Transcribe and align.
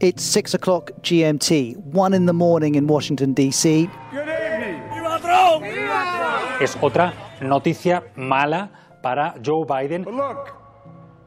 It's 0.00 0.22
six 0.22 0.54
o'clock 0.54 0.92
GMT, 1.02 1.76
one 1.78 2.14
in 2.14 2.26
the 2.26 2.32
morning 2.32 2.76
in 2.76 2.86
Washington, 2.86 3.32
D.C. 3.32 3.90
Es 6.60 6.76
otra 6.76 7.12
noticia 7.40 8.04
mala 8.16 8.70
para 9.02 9.34
Joe 9.42 9.64
Biden. 9.64 10.06
Look, 10.06 10.54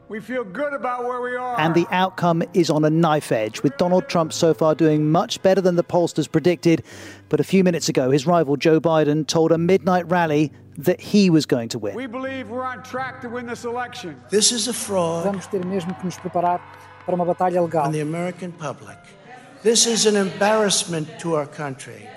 we 0.08 0.20
feel 0.20 0.42
good 0.42 0.72
about 0.72 1.04
where 1.04 1.20
we 1.20 1.36
are. 1.36 1.60
And 1.60 1.74
the 1.74 1.86
outcome 1.90 2.42
is 2.54 2.70
on 2.70 2.82
a 2.86 2.90
knife 2.90 3.30
edge, 3.30 3.62
with 3.62 3.76
Donald 3.76 4.08
Trump 4.08 4.32
so 4.32 4.54
far 4.54 4.74
doing 4.74 5.10
much 5.10 5.42
better 5.42 5.60
than 5.60 5.76
the 5.76 5.84
pollsters 5.84 6.30
predicted. 6.30 6.82
But 7.28 7.40
a 7.40 7.44
few 7.44 7.62
minutes 7.64 7.90
ago, 7.90 8.10
his 8.10 8.26
rival 8.26 8.56
Joe 8.56 8.80
Biden 8.80 9.26
told 9.26 9.52
a 9.52 9.58
midnight 9.58 10.08
rally 10.10 10.50
that 10.78 10.98
he 10.98 11.28
was 11.28 11.44
going 11.44 11.68
to 11.68 11.78
win. 11.78 11.94
we 11.94 12.06
believe 12.06 12.48
we're 12.48 12.64
on 12.64 12.82
track 12.82 13.20
to 13.20 13.28
win 13.28 13.46
this 13.46 13.64
election. 13.64 14.16
This 14.30 14.50
is 14.50 14.66
a 14.68 14.72
fraud 14.72 15.24
Vamos 15.24 15.46
ter 15.46 15.60
mesmo 15.60 15.94
que 15.98 16.04
nos 16.04 16.16
preparar 16.16 16.60
para 17.04 17.14
uma 17.14 17.24
batalha 17.24 17.60
legal. 17.60 17.86
on 17.86 17.92
the 17.92 18.00
American 18.00 18.52
public. 18.52 18.98
This 19.62 19.86
is 19.86 20.06
an 20.06 20.16
embarrassment 20.16 21.18
to 21.20 21.34
our 21.34 21.46
country. 21.46 22.08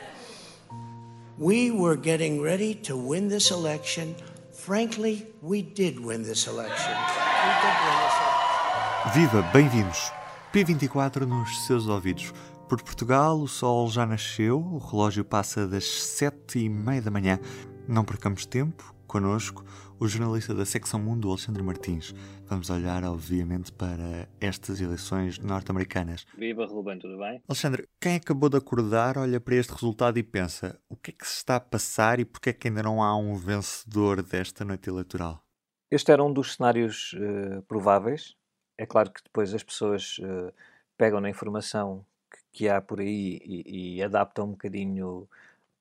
We 1.38 1.70
were 1.70 1.98
getting 1.98 2.42
ready 2.42 2.74
to 2.84 2.96
win 2.96 3.28
this 3.28 3.52
election. 3.52 4.16
Frankly, 4.54 5.28
we 5.42 5.62
did 5.62 6.00
win 6.00 6.24
this 6.24 6.48
election. 6.48 6.96
We 6.96 7.52
did 7.62 7.76
win 7.86 7.98
this 8.02 8.16
election. 8.24 9.12
Viva, 9.14 9.42
bem-vindos! 9.54 10.12
P24 10.54 11.26
nos 11.26 11.66
seus 11.66 11.88
ouvidos. 11.88 12.34
Por 12.70 12.82
Portugal, 12.82 13.40
o 13.40 13.48
sol 13.48 13.90
já 13.90 14.06
nasceu, 14.06 14.60
o 14.60 14.78
relógio 14.80 15.24
passa 15.24 15.68
das 15.68 15.86
sete 15.86 16.60
e 16.60 16.70
meia 16.70 17.02
da 17.02 17.12
manhã. 17.12 17.40
Não 17.88 18.04
percamos 18.04 18.46
tempo, 18.46 18.95
connosco, 19.20 19.64
o 19.98 20.06
jornalista 20.10 20.54
da 20.54 20.66
secção 20.66 21.00
Mundo, 21.00 21.30
Alexandre 21.30 21.64
Martins. 21.64 22.14
Vamos 22.48 22.70
olhar, 22.70 23.02
obviamente, 23.06 23.72
para 23.72 24.28
estas 24.42 24.82
eleições 24.82 25.40
norte-americanas. 25.40 26.26
Viva 26.38 26.66
Ruben, 26.66 27.00
tudo 27.00 27.18
bem? 27.18 27.42
Alexandre, 27.48 27.88
quem 28.02 28.18
acabou 28.18 28.50
de 28.50 28.58
acordar 28.58 29.18
olha 29.18 29.40
para 29.40 29.56
este 29.56 29.72
resultado 29.72 30.18
e 30.20 30.24
pensa: 30.24 30.78
o 30.90 30.98
que 30.98 31.12
é 31.12 31.14
que 31.14 31.26
se 31.26 31.38
está 31.38 31.56
a 31.56 31.60
passar 31.62 32.20
e 32.20 32.26
porque 32.26 32.50
é 32.50 32.54
que 32.54 32.68
ainda 32.68 32.84
não 32.84 33.02
há 33.02 33.16
um 33.16 33.36
vencedor 33.36 34.22
desta 34.22 34.66
noite 34.66 34.90
eleitoral? 34.90 35.42
Este 35.90 36.12
era 36.12 36.22
um 36.22 36.34
dos 36.34 36.56
cenários 36.56 37.16
eh, 37.18 37.62
prováveis. 37.70 38.36
É 38.78 38.86
claro 38.86 39.10
que 39.12 39.24
depois 39.24 39.54
as 39.54 39.64
pessoas 39.64 40.18
eh, 40.22 40.52
pegam 40.98 41.22
na 41.22 41.30
informação 41.30 42.06
que, 42.30 42.38
que 42.66 42.70
há 42.70 42.82
por 42.82 43.00
aí 43.00 43.40
e, 43.46 43.96
e 43.96 44.04
adaptam 44.04 44.46
um 44.48 44.52
bocadinho 44.52 45.26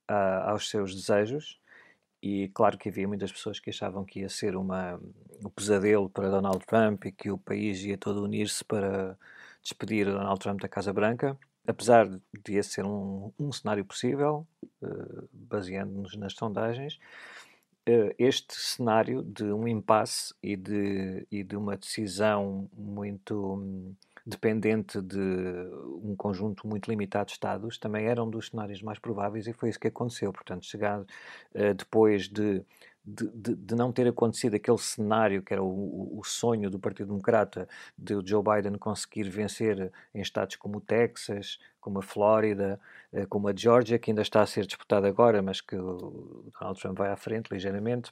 a- 0.07 0.51
aos 0.53 0.71
seus 0.71 0.95
desejos. 0.95 1.59
E 2.27 2.49
claro 2.55 2.79
que 2.79 2.89
havia 2.89 3.07
muitas 3.07 3.31
pessoas 3.31 3.61
que 3.61 3.69
achavam 3.69 4.03
que 4.03 4.21
ia 4.21 4.31
ser 4.31 4.57
uma, 4.57 4.99
um 5.45 5.51
pesadelo 5.51 6.09
para 6.09 6.31
Donald 6.31 6.65
Trump 6.65 7.05
e 7.05 7.13
que 7.13 7.31
o 7.31 7.37
país 7.37 7.83
ia 7.83 7.99
todo 7.99 8.25
unir-se 8.25 8.65
para 8.65 9.15
despedir 9.63 10.07
Donald 10.07 10.41
Trump 10.41 10.59
da 10.59 10.67
Casa 10.67 10.91
Branca. 10.91 11.39
Apesar 11.67 12.09
de 12.09 12.55
esse 12.55 12.71
ser 12.71 12.87
um, 12.87 13.31
um 13.39 13.53
cenário 13.53 13.85
possível, 13.85 14.47
eh, 14.83 15.25
baseando-nos 15.31 16.17
nas 16.17 16.33
sondagens, 16.33 16.99
eh, 17.85 18.15
este 18.19 18.55
cenário 18.55 19.23
de 19.23 19.45
um 19.45 19.69
impasse 19.69 20.35
e 20.43 20.57
de, 20.57 21.27
e 21.31 21.45
de 21.45 21.57
uma 21.57 21.77
decisão 21.77 22.71
muito 22.73 23.57
hum, 23.57 23.95
dependente 24.27 25.01
de 25.03 25.19
um 26.03 26.15
conjunto 26.17 26.67
muito 26.67 26.89
limitado 26.91 27.27
de 27.27 27.33
Estados 27.33 27.79
também 27.79 28.07
era 28.07 28.23
um 28.23 28.31
dos 28.31 28.49
cenários 28.49 28.83
mais 28.83 28.99
prováveis 28.99 29.47
e 29.47 29.53
foi 29.53 29.69
isso 29.71 29.79
que 29.81 29.89
aconteceu. 29.89 30.33
Portanto, 30.33 30.65
chegar 30.65 31.05
eh, 31.55 31.75
depois 31.75 32.29
de, 32.29 32.65
de, 33.05 33.29
de- 33.31 33.55
de 33.57 33.75
não 33.75 33.93
ter 33.93 34.07
acontecido 34.09 34.55
aquele 34.57 34.79
cenário 34.79 35.43
que 35.43 35.53
era 35.53 35.63
o, 35.63 36.19
o- 36.19 36.25
sonho 36.25 36.71
do 36.71 36.79
Partido 36.79 37.09
Democrata 37.09 37.69
de 37.99 38.15
Joe 38.27 38.43
Biden 38.43 38.79
conseguir 38.79 39.29
vencer 39.29 39.93
em 40.15 40.21
estados 40.21 40.57
como 40.57 40.79
o 40.79 40.81
Texas, 40.81 41.59
como 41.81 41.99
a 41.99 42.03
Flórida, 42.03 42.81
eh, 43.13 43.27
como 43.27 43.49
a 43.49 43.55
Georgia, 43.57 43.99
que 43.99 44.11
ainda 44.11 44.23
está 44.23 44.43
a 44.43 44.47
ser 44.47 44.67
disputada 44.67 45.07
agora, 45.09 45.43
mas 45.43 45.61
que 45.61 45.77
Donald 45.77 46.81
Trump 46.81 46.99
vai 46.99 47.11
à 47.13 47.17
frente 47.17 47.51
ligeiramente. 47.53 48.11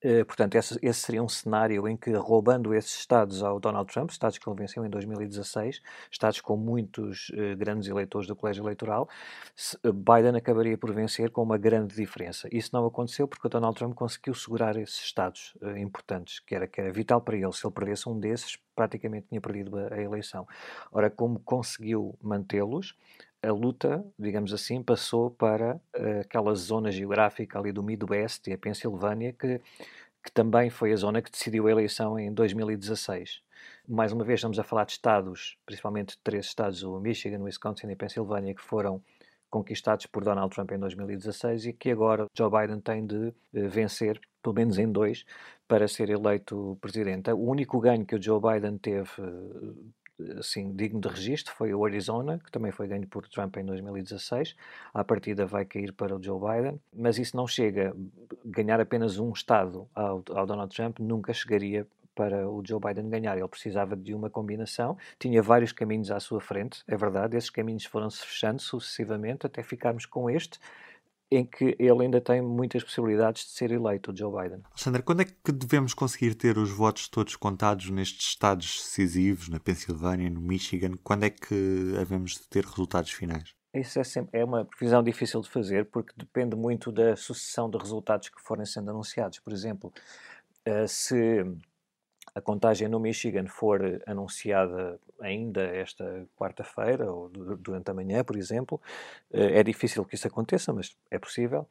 Eh, 0.00 0.24
portanto, 0.24 0.54
esse, 0.54 0.78
esse 0.80 1.00
seria 1.00 1.22
um 1.22 1.28
cenário 1.28 1.88
em 1.88 1.96
que, 1.96 2.10
roubando 2.12 2.72
esses 2.72 2.96
estados 2.98 3.42
ao 3.42 3.58
Donald 3.58 3.92
Trump, 3.92 4.10
estados 4.10 4.38
que 4.38 4.48
ele 4.48 4.56
venceu 4.56 4.84
em 4.84 4.90
2016, 4.90 5.80
estados 6.10 6.40
com 6.40 6.56
muitos 6.56 7.32
eh, 7.34 7.56
grandes 7.56 7.88
eleitores 7.88 8.28
do 8.28 8.36
colégio 8.36 8.62
eleitoral, 8.62 9.08
eh, 9.84 9.90
Biden 9.92 10.36
acabaria 10.36 10.78
por 10.78 10.92
vencer 10.94 11.30
com 11.30 11.42
uma 11.42 11.58
grande 11.58 11.96
diferença. 11.96 12.48
Isso 12.52 12.70
não 12.72 12.86
aconteceu 12.86 13.26
porque 13.26 13.46
o 13.46 13.50
Donald 13.50 13.76
Trump 13.76 13.94
conseguiu 13.94 14.34
segurar 14.34 14.76
esses 14.76 15.00
estados 15.00 15.56
eh, 15.62 15.80
importantes, 15.80 16.38
que 16.40 16.54
era, 16.54 16.68
que 16.68 16.80
era 16.80 16.92
vital 16.92 17.20
para 17.20 17.36
ele. 17.36 17.52
Se 17.52 17.66
ele 17.66 17.74
perdesse 17.74 18.08
um 18.08 18.18
desses, 18.18 18.56
praticamente 18.76 19.26
tinha 19.28 19.40
perdido 19.40 19.76
a, 19.76 19.94
a 19.94 20.00
eleição. 20.00 20.46
Ora, 20.92 21.10
como 21.10 21.40
conseguiu 21.40 22.16
mantê-los, 22.22 22.94
a 23.42 23.52
luta, 23.52 24.04
digamos 24.18 24.52
assim, 24.52 24.82
passou 24.82 25.30
para 25.30 25.80
eh, 25.94 26.20
aquela 26.20 26.54
zona 26.54 26.90
geográfica 26.90 27.58
ali 27.58 27.72
do 27.72 27.82
Midwest 27.82 28.48
e 28.48 28.52
a 28.52 28.58
Pensilvânia, 28.58 29.32
que, 29.32 29.60
que 30.24 30.32
também 30.32 30.70
foi 30.70 30.92
a 30.92 30.96
zona 30.96 31.22
que 31.22 31.30
decidiu 31.30 31.66
a 31.66 31.70
eleição 31.70 32.18
em 32.18 32.32
2016. 32.32 33.42
Mais 33.88 34.12
uma 34.12 34.24
vez, 34.24 34.38
estamos 34.38 34.58
a 34.58 34.64
falar 34.64 34.84
de 34.84 34.92
estados, 34.92 35.56
principalmente 35.64 36.18
três 36.22 36.46
estados, 36.46 36.82
o 36.82 36.98
Michigan, 37.00 37.42
Wisconsin 37.42 37.90
e 37.90 37.96
Pensilvânia, 37.96 38.54
que 38.54 38.62
foram 38.62 39.02
conquistados 39.50 40.06
por 40.06 40.24
Donald 40.24 40.54
Trump 40.54 40.72
em 40.72 40.78
2016 40.78 41.66
e 41.66 41.72
que 41.72 41.90
agora 41.90 42.26
Joe 42.36 42.50
Biden 42.50 42.80
tem 42.80 43.06
de 43.06 43.32
eh, 43.54 43.68
vencer, 43.68 44.20
pelo 44.42 44.54
menos 44.54 44.78
em 44.78 44.90
dois, 44.90 45.24
para 45.66 45.88
ser 45.88 46.10
eleito 46.10 46.76
presidente. 46.80 47.30
O 47.30 47.38
único 47.38 47.80
ganho 47.80 48.04
que 48.04 48.16
o 48.16 48.22
Joe 48.22 48.40
Biden 48.40 48.78
teve 48.78 49.10
eh, 49.18 49.72
assim, 50.38 50.72
digno 50.72 51.00
de 51.00 51.08
registro 51.08 51.54
foi 51.54 51.74
o 51.74 51.84
Arizona, 51.84 52.40
que 52.44 52.50
também 52.50 52.72
foi 52.72 52.88
ganho 52.88 53.06
por 53.06 53.28
Trump 53.28 53.56
em 53.56 53.64
2016. 53.64 54.54
À 54.92 55.04
partida 55.04 55.46
vai 55.46 55.64
cair 55.64 55.92
para 55.92 56.16
o 56.16 56.22
Joe 56.22 56.40
Biden, 56.40 56.80
mas 56.92 57.18
isso 57.18 57.36
não 57.36 57.46
chega. 57.46 57.94
Ganhar 58.44 58.80
apenas 58.80 59.18
um 59.18 59.30
estado 59.32 59.88
ao, 59.94 60.22
ao 60.34 60.46
Donald 60.46 60.74
Trump 60.74 60.98
nunca 60.98 61.32
chegaria 61.32 61.86
para 62.18 62.48
o 62.50 62.60
Joe 62.66 62.80
Biden 62.80 63.08
ganhar. 63.08 63.38
Ele 63.38 63.46
precisava 63.46 63.94
de 63.94 64.12
uma 64.12 64.28
combinação, 64.28 64.98
tinha 65.20 65.40
vários 65.40 65.70
caminhos 65.70 66.10
à 66.10 66.18
sua 66.18 66.40
frente, 66.40 66.82
é 66.88 66.96
verdade, 66.96 67.36
esses 67.36 67.48
caminhos 67.48 67.84
foram-se 67.84 68.26
fechando 68.26 68.60
sucessivamente 68.60 69.46
até 69.46 69.62
ficarmos 69.62 70.04
com 70.04 70.28
este, 70.28 70.58
em 71.30 71.44
que 71.44 71.76
ele 71.78 72.02
ainda 72.02 72.20
tem 72.20 72.40
muitas 72.40 72.82
possibilidades 72.82 73.44
de 73.44 73.50
ser 73.50 73.70
eleito, 73.70 74.10
o 74.10 74.16
Joe 74.16 74.30
Biden. 74.30 74.62
Alexandre, 74.70 75.02
quando 75.02 75.20
é 75.20 75.24
que 75.24 75.52
devemos 75.52 75.92
conseguir 75.92 76.34
ter 76.34 76.56
os 76.56 76.70
votos 76.70 77.08
todos 77.08 77.36
contados 77.36 77.90
nestes 77.90 78.28
estados 78.28 78.78
decisivos, 78.78 79.48
na 79.48 79.60
Pensilvânia, 79.60 80.30
no 80.30 80.40
Michigan? 80.40 80.92
Quando 81.02 81.24
é 81.24 81.30
que 81.30 81.94
havemos 82.00 82.32
de 82.32 82.48
ter 82.48 82.64
resultados 82.64 83.10
finais? 83.10 83.54
Isso 83.74 84.00
é, 84.00 84.04
sempre, 84.04 84.40
é 84.40 84.44
uma 84.44 84.64
previsão 84.64 85.02
difícil 85.02 85.40
de 85.42 85.50
fazer 85.50 85.84
porque 85.86 86.12
depende 86.16 86.56
muito 86.56 86.90
da 86.90 87.14
sucessão 87.14 87.68
de 87.68 87.76
resultados 87.76 88.30
que 88.30 88.40
forem 88.40 88.64
sendo 88.64 88.90
anunciados. 88.90 89.38
Por 89.40 89.52
exemplo, 89.52 89.92
eh, 90.64 90.86
se 90.86 91.44
a 92.38 92.42
contagem 92.42 92.88
no 92.88 93.00
Michigan 93.00 93.46
for 93.48 93.80
anunciada 94.06 94.98
ainda 95.20 95.62
esta 95.62 96.26
quarta-feira 96.36 97.10
ou 97.12 97.28
du- 97.28 97.56
durante 97.56 97.90
a 97.90 97.94
manhã, 97.94 98.24
por 98.24 98.36
exemplo, 98.36 98.80
eh, 99.32 99.60
é 99.60 99.62
difícil 99.62 100.04
que 100.04 100.14
isso 100.14 100.26
aconteça, 100.28 100.72
mas 100.72 100.96
é 101.10 101.18
possível. 101.18 101.66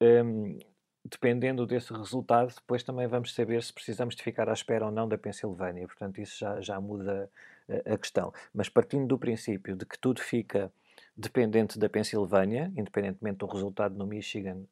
Hum, 0.00 0.58
dependendo 1.04 1.66
desse 1.66 1.92
resultado, 1.92 2.54
depois 2.54 2.82
também 2.82 3.06
vamos 3.06 3.34
saber 3.34 3.62
se 3.62 3.72
precisamos 3.72 4.14
de 4.16 4.22
ficar 4.22 4.48
à 4.48 4.52
espera 4.52 4.84
ou 4.86 4.90
não 4.92 5.08
da 5.08 5.18
Pensilvânia. 5.18 5.86
Portanto, 5.86 6.20
isso 6.20 6.38
já, 6.38 6.60
já 6.60 6.80
muda 6.80 7.30
eh, 7.68 7.92
a 7.94 7.98
questão. 7.98 8.32
Mas 8.54 8.68
partindo 8.68 9.06
do 9.06 9.18
princípio 9.18 9.76
de 9.76 9.86
que 9.86 9.98
tudo 9.98 10.20
fica 10.20 10.72
dependente 11.16 11.78
da 11.78 11.88
Pensilvânia, 11.88 12.72
independentemente 12.76 13.38
do 13.38 13.46
resultado 13.46 13.94
no 13.96 14.06
Michigan, 14.06 14.62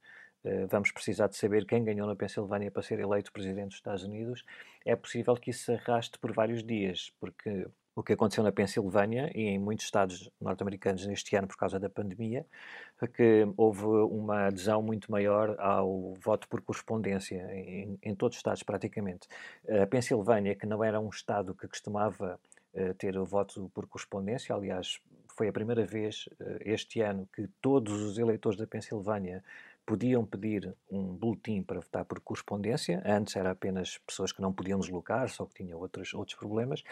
vamos 0.71 0.93
precisar 0.93 1.29
de 1.29 1.37
saber 1.37 1.65
quem 1.67 1.85
ganhou 1.85 2.07
na 2.07 2.17
Pensilvânia 2.17 2.71
para 2.71 2.83
ser 2.83 2.99
eleito 2.99 3.33
presidente 3.33 3.69
dos 3.69 3.77
Estados 3.77 4.05
Unidos, 4.05 4.45
é 4.85 4.95
possível 4.97 5.35
que 5.35 5.51
isso 5.51 5.65
se 5.65 5.73
arraste 5.73 6.19
por 6.19 6.33
vários 6.33 6.63
dias, 6.63 7.13
porque 7.21 7.67
o 7.95 8.03
que 8.03 8.13
aconteceu 8.13 8.45
na 8.45 8.53
Pensilvânia 8.53 9.29
e 9.35 9.43
em 9.43 9.59
muitos 9.59 9.87
estados 9.87 10.31
norte-americanos 10.41 11.05
neste 11.05 11.35
ano 11.35 11.49
por 11.49 11.57
causa 11.57 11.81
da 11.81 11.91
pandemia, 11.91 12.47
foi 12.97 13.09
que 13.09 13.47
houve 13.57 13.85
uma 13.85 14.47
adesão 14.47 14.81
muito 14.81 15.11
maior 15.11 15.57
ao 15.59 16.15
voto 16.15 16.49
por 16.49 16.63
correspondência 16.63 17.43
em, 17.53 17.99
em 18.01 18.15
todos 18.15 18.37
os 18.37 18.39
estados 18.39 18.63
praticamente. 18.63 19.27
A 19.83 19.87
Pensilvânia, 19.87 20.55
que 20.55 20.65
não 20.65 20.85
era 20.85 21.01
um 21.01 21.09
estado 21.09 21.55
que 21.55 21.67
costumava 21.67 22.39
ter 22.99 23.19
o 23.19 23.25
voto 23.25 23.69
por 23.75 23.89
correspondência. 23.89 24.55
Aliás, 24.55 25.01
foi 25.37 25.49
a 25.49 25.53
primeira 25.53 25.85
vez 25.85 26.29
este 26.61 27.01
ano 27.01 27.29
que 27.35 27.49
todos 27.61 28.01
os 28.01 28.19
eleitores 28.19 28.59
da 28.59 28.67
Pensilvânia 28.67 29.43
podiam 29.89 30.23
pedir 30.23 30.77
um 30.91 31.03
boletim 31.17 31.63
para 31.63 31.81
votar 31.81 32.05
por 32.05 32.21
correspondência. 32.21 33.03
Antes 33.07 33.35
era 33.35 33.53
apenas 33.53 33.97
pessoas 34.07 34.31
que 34.31 34.43
não 34.43 34.53
podiam 34.53 34.79
deslocar, 34.79 35.27
só 35.31 35.47
que 35.47 35.65
tinham 35.65 35.81
outros, 35.81 36.13
outros 36.13 36.37
problemas. 36.37 36.85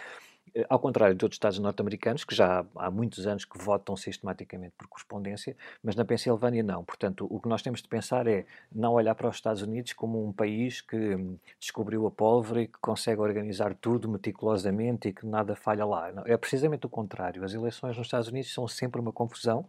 Eh, 0.54 0.64
ao 0.66 0.78
contrário 0.78 1.14
de 1.14 1.22
outros 1.22 1.36
estados 1.36 1.58
norte-americanos, 1.58 2.24
que 2.24 2.34
já 2.34 2.64
há 2.74 2.90
muitos 2.90 3.26
anos 3.26 3.44
que 3.44 3.58
votam 3.58 3.94
sistematicamente 3.98 4.74
por 4.78 4.86
correspondência, 4.88 5.54
mas 5.82 5.94
na 5.94 6.06
Pensilvânia 6.06 6.62
não. 6.62 6.82
Portanto, 6.82 7.26
o 7.28 7.38
que 7.38 7.50
nós 7.50 7.60
temos 7.60 7.82
de 7.82 7.88
pensar 7.88 8.26
é 8.26 8.46
não 8.74 8.94
olhar 8.94 9.14
para 9.14 9.28
os 9.28 9.36
Estados 9.36 9.60
Unidos 9.60 9.92
como 9.92 10.26
um 10.26 10.32
país 10.32 10.80
que 10.80 10.96
hum, 10.96 11.36
descobriu 11.60 12.06
a 12.06 12.10
pólvora 12.10 12.62
e 12.62 12.66
que 12.66 12.78
consegue 12.80 13.20
organizar 13.20 13.74
tudo 13.74 14.08
meticulosamente 14.08 15.08
e 15.08 15.12
que 15.12 15.26
nada 15.26 15.54
falha 15.54 15.84
lá. 15.84 16.10
É 16.24 16.34
precisamente 16.38 16.86
o 16.86 16.88
contrário. 16.88 17.44
As 17.44 17.52
eleições 17.52 17.94
nos 17.98 18.06
Estados 18.06 18.28
Unidos 18.28 18.54
são 18.54 18.66
sempre 18.66 19.02
uma 19.02 19.12
confusão. 19.12 19.68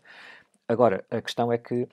Agora, 0.65 1.03
a 1.12 1.21
questão 1.21 1.51
é 1.51 1.57
que 1.57 1.89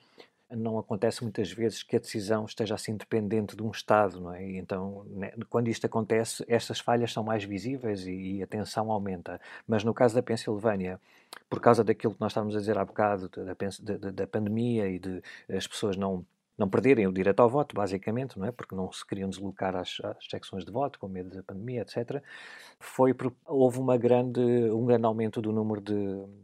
não 0.56 0.78
acontece 0.78 1.22
muitas 1.22 1.50
vezes 1.52 1.82
que 1.82 1.96
a 1.96 1.98
decisão 1.98 2.44
esteja 2.44 2.74
assim 2.74 2.96
dependente 2.96 3.56
de 3.56 3.62
um 3.62 3.70
Estado, 3.70 4.20
não 4.20 4.32
é? 4.32 4.44
E 4.44 4.56
então, 4.56 5.04
né, 5.10 5.32
quando 5.48 5.68
isto 5.68 5.86
acontece, 5.86 6.44
estas 6.48 6.80
falhas 6.80 7.12
são 7.12 7.22
mais 7.24 7.44
visíveis 7.44 8.06
e, 8.06 8.36
e, 8.36 8.42
a 8.42 8.46
tensão 8.46 8.90
aumenta. 8.90 9.40
Mas 9.66 9.84
no 9.84 9.94
caso 9.94 10.14
da 10.14 10.22
Pensilvânia, 10.22 11.00
por 11.48 11.60
causa 11.60 11.84
daquilo 11.84 12.14
que 12.14 12.20
nós 12.20 12.32
estávamos 12.32 12.56
a 12.56 12.58
dizer 12.58 12.78
há 12.78 12.84
bocado, 12.84 13.28
da, 13.28 13.96
da, 13.96 14.10
da 14.10 14.26
pandemia 14.26 14.88
e 14.88 14.98
de 14.98 15.22
as 15.48 15.66
pessoas 15.66 15.96
não 15.96 16.24
não 16.56 16.68
perderem 16.68 17.06
o 17.06 17.12
direito 17.12 17.40
ao 17.40 17.48
voto, 17.48 17.74
basicamente, 17.74 18.38
não 18.38 18.46
é? 18.46 18.52
Porque 18.52 18.74
não 18.74 18.90
se 18.92 19.04
queriam 19.06 19.28
deslocar 19.28 19.74
às, 19.74 19.98
às 20.02 20.26
secções 20.28 20.64
de 20.64 20.70
voto, 20.70 20.98
com 20.98 21.08
medo 21.08 21.30
da 21.30 21.42
pandemia, 21.42 21.82
etc. 21.82 22.22
Foi 22.78 23.14
houve 23.46 23.78
uma 23.78 23.96
grande, 23.96 24.40
um 24.40 24.84
grande 24.86 25.06
aumento 25.06 25.42
do 25.42 25.52
número 25.52 25.80
de, 25.80 25.94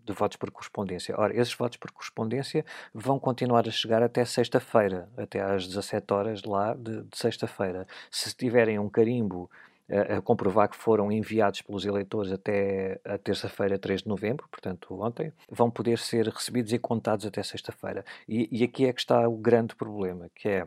de 0.04 0.12
votos 0.12 0.36
por 0.36 0.50
correspondência. 0.50 1.14
Ora, 1.18 1.36
esses 1.38 1.54
votos 1.54 1.78
por 1.78 1.90
correspondência 1.92 2.64
vão 2.92 3.18
continuar 3.18 3.66
a 3.68 3.70
chegar 3.70 4.02
até 4.02 4.24
sexta-feira, 4.24 5.08
até 5.16 5.40
às 5.40 5.66
17 5.66 6.12
horas 6.12 6.42
lá 6.42 6.74
de, 6.74 7.02
de 7.02 7.16
sexta-feira. 7.16 7.86
Se 8.10 8.34
tiverem 8.34 8.78
um 8.78 8.88
carimbo 8.88 9.50
a, 9.90 10.20
comprovar 10.22 10.68
que 10.68 10.76
foram 10.76 11.10
enviados 11.10 11.62
pelos 11.62 11.84
eleitores 11.84 12.32
até 12.32 13.00
a 13.04 13.18
terça-feira, 13.18 13.78
3 13.78 14.02
de 14.02 14.08
novembro, 14.08 14.46
portanto 14.48 15.00
ontem, 15.00 15.32
vão 15.50 15.70
poder 15.70 15.98
ser 15.98 16.28
recebidos 16.28 16.72
e 16.72 16.78
contados 16.78 17.26
até 17.26 17.42
sexta-feira. 17.42 18.04
E, 18.28 18.48
e, 18.52 18.64
aqui 18.64 18.86
é 18.86 18.92
que 18.92 19.00
está 19.00 19.28
o 19.28 19.36
grande 19.36 19.74
problema, 19.74 20.30
que 20.34 20.48
é 20.48 20.66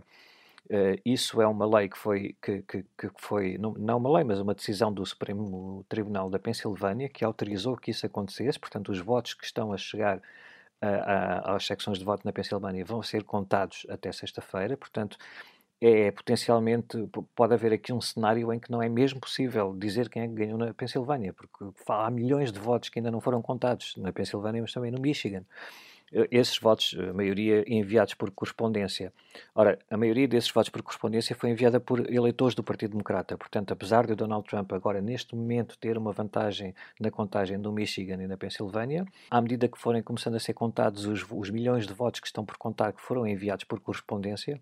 Uh, 0.65 0.95
isso 1.05 1.41
é 1.41 1.45
uma 1.45 1.65
lei 1.65 1.89
que 1.89 1.97
foi, 1.97 2.37
que, 2.41 2.61
que, 2.61 2.85
que, 2.97 3.09
foi 3.17 3.57
não, 3.57 3.73
não 3.73 3.97
uma 3.97 4.13
lei, 4.15 4.23
mas 4.23 4.39
uma 4.39 4.55
decisão 4.55 4.93
do 4.93 5.05
Supremo 5.05 5.85
Tribunal 5.89 6.29
da 6.29 6.39
Pensilvânia 6.39 7.09
que 7.09 7.25
autorizou 7.25 7.75
que 7.75 7.91
isso 7.91 8.05
acontecesse. 8.05 8.57
Portanto, 8.57 8.89
os 8.89 8.99
votos 8.99 9.33
que 9.33 9.43
estão 9.43 9.73
a 9.73 9.77
chegar 9.77 10.19
uh, 10.19 11.51
às 11.51 11.65
secções 11.65 11.99
de 11.99 12.05
voto 12.05 12.25
na 12.25 12.31
Pensilvânia 12.31 12.85
vão 12.85 13.03
ser 13.03 13.23
contados 13.23 13.85
até 13.89 14.09
sexta-feira. 14.13 14.77
Portanto, 14.77 15.17
é 15.85 16.11
potencialmente, 16.11 16.97
pode 17.35 17.53
haver 17.53 17.73
aqui 17.73 17.91
um 17.91 17.99
cenário 17.99 18.53
em 18.53 18.59
que 18.59 18.71
não 18.71 18.81
é 18.81 18.87
mesmo 18.87 19.19
possível 19.19 19.75
dizer 19.77 20.07
quem 20.07 20.21
é 20.21 20.27
que 20.27 20.33
ganhou 20.33 20.57
na 20.57 20.73
Pensilvânia, 20.73 21.33
porque 21.33 21.65
há 21.89 22.09
milhões 22.09 22.53
de 22.53 22.59
votos 22.59 22.87
que 22.87 22.99
ainda 22.99 23.11
não 23.11 23.19
foram 23.19 23.41
contados 23.41 23.93
na 23.97 24.13
Pensilvânia, 24.13 24.61
mas 24.61 24.71
também 24.71 24.91
no 24.91 25.01
Michigan. 25.01 25.43
Eh, 26.13 26.27
esses 26.31 26.57
votos, 26.59 26.95
a 27.09 27.13
maioria 27.13 27.63
enviados 27.67 28.13
por 28.13 28.29
correspondência. 28.31 29.11
Ora, 29.55 29.79
a 29.89 29.97
maioria 29.97 30.27
desses 30.27 30.51
votos 30.51 30.69
por 30.69 30.83
correspondência 30.83 31.35
foi 31.35 31.49
enviada 31.49 31.79
por 31.79 31.99
eleitores 32.11 32.53
do 32.53 32.63
Partido 32.63 32.91
Democrata. 32.91 33.37
Portanto, 33.37 33.71
apesar 33.73 34.05
de 34.05 34.15
Donald 34.15 34.47
Trump 34.47 34.71
agora, 34.73 35.01
neste 35.01 35.35
momento, 35.35 35.77
ter 35.77 35.97
uma 35.97 36.11
vantagem 36.11 36.75
na 36.99 37.09
contagem 37.09 37.59
do 37.59 37.71
Michigan 37.71 38.21
e 38.21 38.27
na 38.27 38.37
Pensilvânia, 38.37 39.05
à 39.29 39.41
medida 39.41 39.67
que 39.67 39.77
forem 39.77 40.03
começando 40.03 40.35
a 40.35 40.39
ser 40.39 40.53
contados 40.53 41.05
os, 41.05 41.25
os 41.29 41.49
milhões 41.49 41.87
de 41.87 41.93
votos 41.93 42.19
que 42.19 42.27
estão 42.27 42.45
por 42.45 42.57
contar 42.57 42.93
que 42.93 43.01
foram 43.01 43.25
enviados 43.25 43.63
por 43.63 43.79
correspondência, 43.79 44.61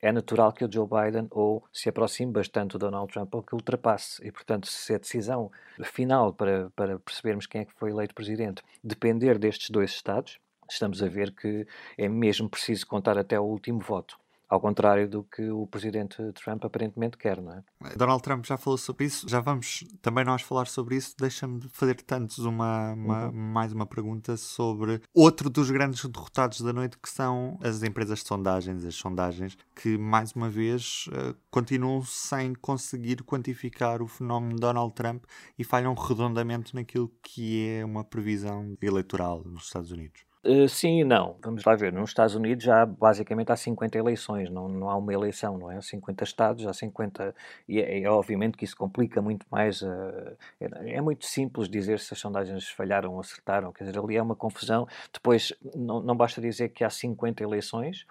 é 0.00 0.12
natural 0.12 0.52
que 0.52 0.64
o 0.64 0.72
Joe 0.72 0.86
Biden 0.86 1.26
ou 1.30 1.64
se 1.72 1.88
aproxime 1.88 2.32
bastante 2.32 2.72
do 2.72 2.78
Donald 2.78 3.12
Trump 3.12 3.34
ou 3.34 3.42
que 3.42 3.54
ultrapasse. 3.54 4.26
E, 4.26 4.30
portanto, 4.30 4.66
se 4.66 4.94
a 4.94 4.98
decisão 4.98 5.50
final 5.82 6.32
para, 6.32 6.70
para 6.76 6.98
percebermos 6.98 7.46
quem 7.46 7.62
é 7.62 7.64
que 7.64 7.74
foi 7.74 7.90
eleito 7.90 8.14
presidente 8.14 8.62
depender 8.82 9.38
destes 9.38 9.70
dois 9.70 9.90
Estados, 9.90 10.38
estamos 10.70 11.02
a 11.02 11.08
ver 11.08 11.34
que 11.34 11.66
é 11.96 12.08
mesmo 12.08 12.48
preciso 12.48 12.86
contar 12.86 13.18
até 13.18 13.38
o 13.38 13.44
último 13.44 13.80
voto. 13.80 14.18
Ao 14.48 14.60
contrário 14.60 15.08
do 15.08 15.24
que 15.24 15.50
o 15.50 15.66
presidente 15.66 16.22
Trump 16.34 16.64
aparentemente 16.64 17.16
quer, 17.16 17.42
não 17.42 17.52
é? 17.52 17.64
Donald 17.96 18.22
Trump 18.22 18.44
já 18.46 18.56
falou 18.56 18.78
sobre 18.78 19.06
isso, 19.06 19.28
já 19.28 19.40
vamos 19.40 19.84
também 20.00 20.24
nós 20.24 20.40
falar 20.40 20.68
sobre 20.68 20.94
isso. 20.94 21.16
Deixa-me 21.18 21.68
fazer 21.72 21.96
tantos 22.02 22.38
uma, 22.38 22.92
uma 22.92 23.26
uhum. 23.26 23.32
mais 23.32 23.72
uma 23.72 23.84
pergunta 23.84 24.36
sobre 24.36 25.02
outro 25.12 25.50
dos 25.50 25.68
grandes 25.68 26.04
derrotados 26.04 26.60
da 26.60 26.72
noite, 26.72 26.96
que 26.96 27.08
são 27.08 27.58
as 27.60 27.82
empresas 27.82 28.20
de 28.20 28.28
sondagens, 28.28 28.84
as 28.84 28.94
sondagens, 28.94 29.58
que 29.74 29.98
mais 29.98 30.30
uma 30.30 30.48
vez 30.48 31.06
uh, 31.08 31.34
continuam 31.50 32.02
sem 32.04 32.54
conseguir 32.54 33.24
quantificar 33.24 34.00
o 34.00 34.06
fenómeno 34.06 34.60
Donald 34.60 34.94
Trump 34.94 35.24
e 35.58 35.64
falham 35.64 35.92
redondamente 35.92 36.72
naquilo 36.72 37.10
que 37.20 37.66
é 37.68 37.84
uma 37.84 38.04
previsão 38.04 38.76
eleitoral 38.80 39.42
nos 39.44 39.64
Estados 39.64 39.90
Unidos. 39.90 40.24
Uh, 40.46 40.68
sim 40.68 41.00
e 41.00 41.04
não. 41.04 41.36
Vamos 41.42 41.64
lá 41.64 41.74
ver. 41.74 41.92
Nos 41.92 42.10
Estados 42.10 42.36
Unidos 42.36 42.64
já 42.64 42.86
basicamente 42.86 43.50
há 43.50 43.56
50 43.56 43.98
eleições, 43.98 44.48
não, 44.48 44.68
não 44.68 44.88
há 44.88 44.96
uma 44.96 45.12
eleição, 45.12 45.58
não 45.58 45.70
é? 45.70 45.76
Há 45.76 45.82
50 45.82 46.22
estados, 46.22 46.66
há 46.66 46.72
50. 46.72 47.34
E 47.68 47.80
é, 47.80 48.02
é 48.02 48.10
obviamente 48.10 48.56
que 48.56 48.64
isso 48.64 48.76
complica 48.76 49.20
muito 49.20 49.44
mais. 49.50 49.82
Uh, 49.82 50.36
é, 50.60 50.94
é, 50.94 51.00
muito 51.00 51.26
simples 51.26 51.68
dizer 51.68 51.98
se 51.98 52.14
as 52.14 52.20
sondagens 52.20 52.68
falharam 52.68 53.14
ou 53.14 53.20
acertaram. 53.20 53.72
Quer 53.72 53.84
dizer, 53.84 53.98
ali 53.98 54.16
é 54.16 54.22
uma 54.22 54.36
confusão. 54.36 54.86
Depois, 55.12 55.52
não, 55.74 56.00
não 56.00 56.16
basta 56.16 56.40
dizer 56.40 56.68
que 56.68 56.84
há 56.84 56.90
50 56.90 57.42
eleições, 57.42 58.06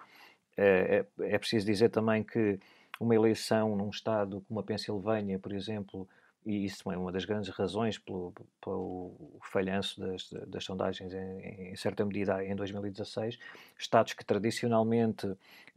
é, 0.56 1.06
é, 1.18 1.34
é 1.34 1.38
preciso 1.38 1.64
dizer 1.64 1.88
também 1.88 2.22
que 2.22 2.58
uma 3.00 3.14
eleição 3.14 3.76
num 3.76 3.90
estado 3.90 4.42
como 4.48 4.60
a 4.60 4.62
Pensilvânia, 4.62 5.38
por 5.38 5.52
exemplo, 5.52 6.08
e 6.46 6.64
isso 6.64 6.90
é 6.92 6.96
uma 6.96 7.10
das 7.10 7.24
grandes 7.24 7.48
razões 7.50 7.98
pelo, 7.98 8.32
pelo 8.62 9.12
falhanço 9.42 10.00
das, 10.00 10.30
das 10.46 10.62
sondagens 10.62 11.12
em, 11.12 11.72
em, 11.72 11.76
certa 11.76 12.04
medida 12.04 12.44
em 12.44 12.54
2016, 12.54 13.36
Estados 13.76 14.12
que 14.12 14.24
tradicionalmente 14.24 15.26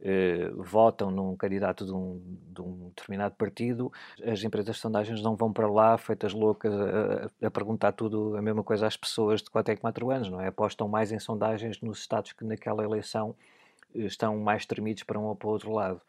eh, 0.00 0.48
votam 0.56 1.10
num 1.10 1.36
candidato 1.36 1.84
de 1.84 1.92
um, 1.92 2.22
de 2.52 2.62
um, 2.62 2.88
determinado 2.90 3.34
partido, 3.34 3.92
as 4.24 4.44
empresas 4.44 4.76
de 4.76 4.80
sondagens 4.80 5.20
não 5.20 5.34
vão 5.34 5.52
para 5.52 5.68
lá 5.68 5.98
feitas 5.98 6.32
loucas 6.32 6.72
a, 6.72 7.46
a, 7.48 7.50
perguntar 7.50 7.90
tudo 7.90 8.36
a 8.36 8.42
mesma 8.42 8.62
coisa 8.62 8.86
às 8.86 8.96
pessoas 8.96 9.42
de 9.42 9.50
4 9.50 9.74
em 9.74 9.76
4 9.76 10.10
anos, 10.12 10.30
não 10.30 10.40
é? 10.40 10.46
Apostam 10.46 10.86
mais 10.86 11.10
em 11.10 11.18
sondagens 11.18 11.80
nos 11.80 11.98
Estados 11.98 12.32
que 12.32 12.44
naquela 12.44 12.84
eleição 12.84 13.34
eh, 13.92 14.02
estão 14.02 14.38
mais 14.38 14.64
tremidos 14.64 15.02
para 15.02 15.18
um 15.18 15.24
ou 15.24 15.34
para 15.34 15.48
o 15.48 15.50
outro 15.50 15.72
lado. 15.72 16.00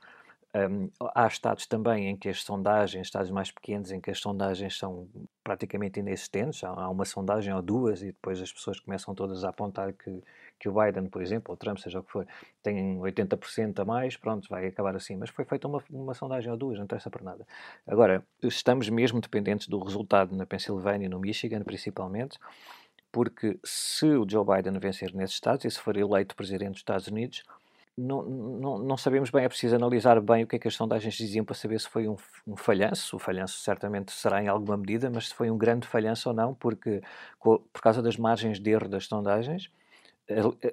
Um, 0.53 0.89
há 1.15 1.27
estados 1.27 1.65
também 1.65 2.09
em 2.09 2.17
que 2.17 2.27
as 2.27 2.43
sondagens, 2.43 3.07
estados 3.07 3.31
mais 3.31 3.49
pequenos, 3.51 3.89
em 3.89 4.01
que 4.01 4.11
as 4.11 4.19
sondagens 4.19 4.77
são 4.77 5.07
praticamente 5.41 6.01
inexistentes. 6.01 6.61
Há, 6.63 6.69
há 6.69 6.89
uma 6.89 7.05
sondagem 7.05 7.53
ou 7.53 7.61
duas 7.61 8.01
e 8.01 8.07
depois 8.07 8.41
as 8.41 8.51
pessoas 8.51 8.77
começam 8.79 9.15
todas 9.15 9.45
a 9.45 9.49
apontar 9.49 9.93
que, 9.93 10.21
que 10.59 10.67
o 10.67 10.73
Biden, 10.73 11.07
por 11.07 11.21
exemplo, 11.21 11.51
ou 11.51 11.57
Trump, 11.57 11.77
seja 11.77 11.99
o 11.99 12.03
que 12.03 12.11
for, 12.11 12.27
tem 12.61 12.97
80% 12.97 13.79
a 13.79 13.85
mais, 13.85 14.17
pronto, 14.17 14.49
vai 14.49 14.67
acabar 14.67 14.93
assim. 14.93 15.15
Mas 15.15 15.29
foi 15.29 15.45
feita 15.45 15.69
uma, 15.69 15.81
uma 15.89 16.13
sondagem 16.13 16.51
ou 16.51 16.57
duas, 16.57 16.77
não 16.77 16.83
interessa 16.83 17.09
para 17.09 17.23
nada. 17.23 17.47
Agora, 17.87 18.21
estamos 18.43 18.89
mesmo 18.89 19.21
dependentes 19.21 19.69
do 19.69 19.79
resultado 19.79 20.35
na 20.35 20.45
Pensilvânia 20.45 21.05
e 21.05 21.09
no 21.09 21.19
Michigan, 21.19 21.63
principalmente, 21.63 22.37
porque 23.09 23.57
se 23.63 24.05
o 24.05 24.25
Joe 24.29 24.45
Biden 24.45 24.77
vencer 24.79 25.13
nesses 25.13 25.35
estados 25.35 25.63
e 25.63 25.71
se 25.71 25.79
for 25.79 25.95
eleito 25.95 26.35
presidente 26.35 26.71
dos 26.71 26.79
Estados 26.79 27.07
Unidos, 27.07 27.43
não, 27.97 28.23
não, 28.23 28.77
não, 28.79 28.97
sabemos 28.97 29.29
bem, 29.29 29.43
é 29.43 29.49
preciso 29.49 29.75
analisar 29.75 30.19
bem 30.21 30.43
o 30.43 30.47
que 30.47 30.55
é 30.55 30.59
que 30.59 30.67
as 30.67 30.75
sondagens 30.75 31.13
diziam 31.13 31.45
para 31.45 31.55
saber 31.55 31.79
se 31.79 31.89
foi 31.89 32.07
um, 32.07 32.15
um, 32.47 32.55
falhanço. 32.55 33.15
O 33.15 33.19
falhanço 33.19 33.59
certamente 33.59 34.11
será 34.11 34.41
em 34.41 34.47
alguma 34.47 34.77
medida, 34.77 35.09
mas 35.09 35.29
se 35.29 35.33
foi 35.33 35.51
um 35.51 35.57
grande 35.57 35.87
falhanço 35.87 36.29
ou 36.29 36.35
não, 36.35 36.53
porque 36.53 37.01
por 37.39 37.81
causa 37.81 38.01
das 38.01 38.17
margens 38.17 38.59
de 38.59 38.71
erro 38.71 38.87
das 38.87 39.05
sondagens, 39.05 39.69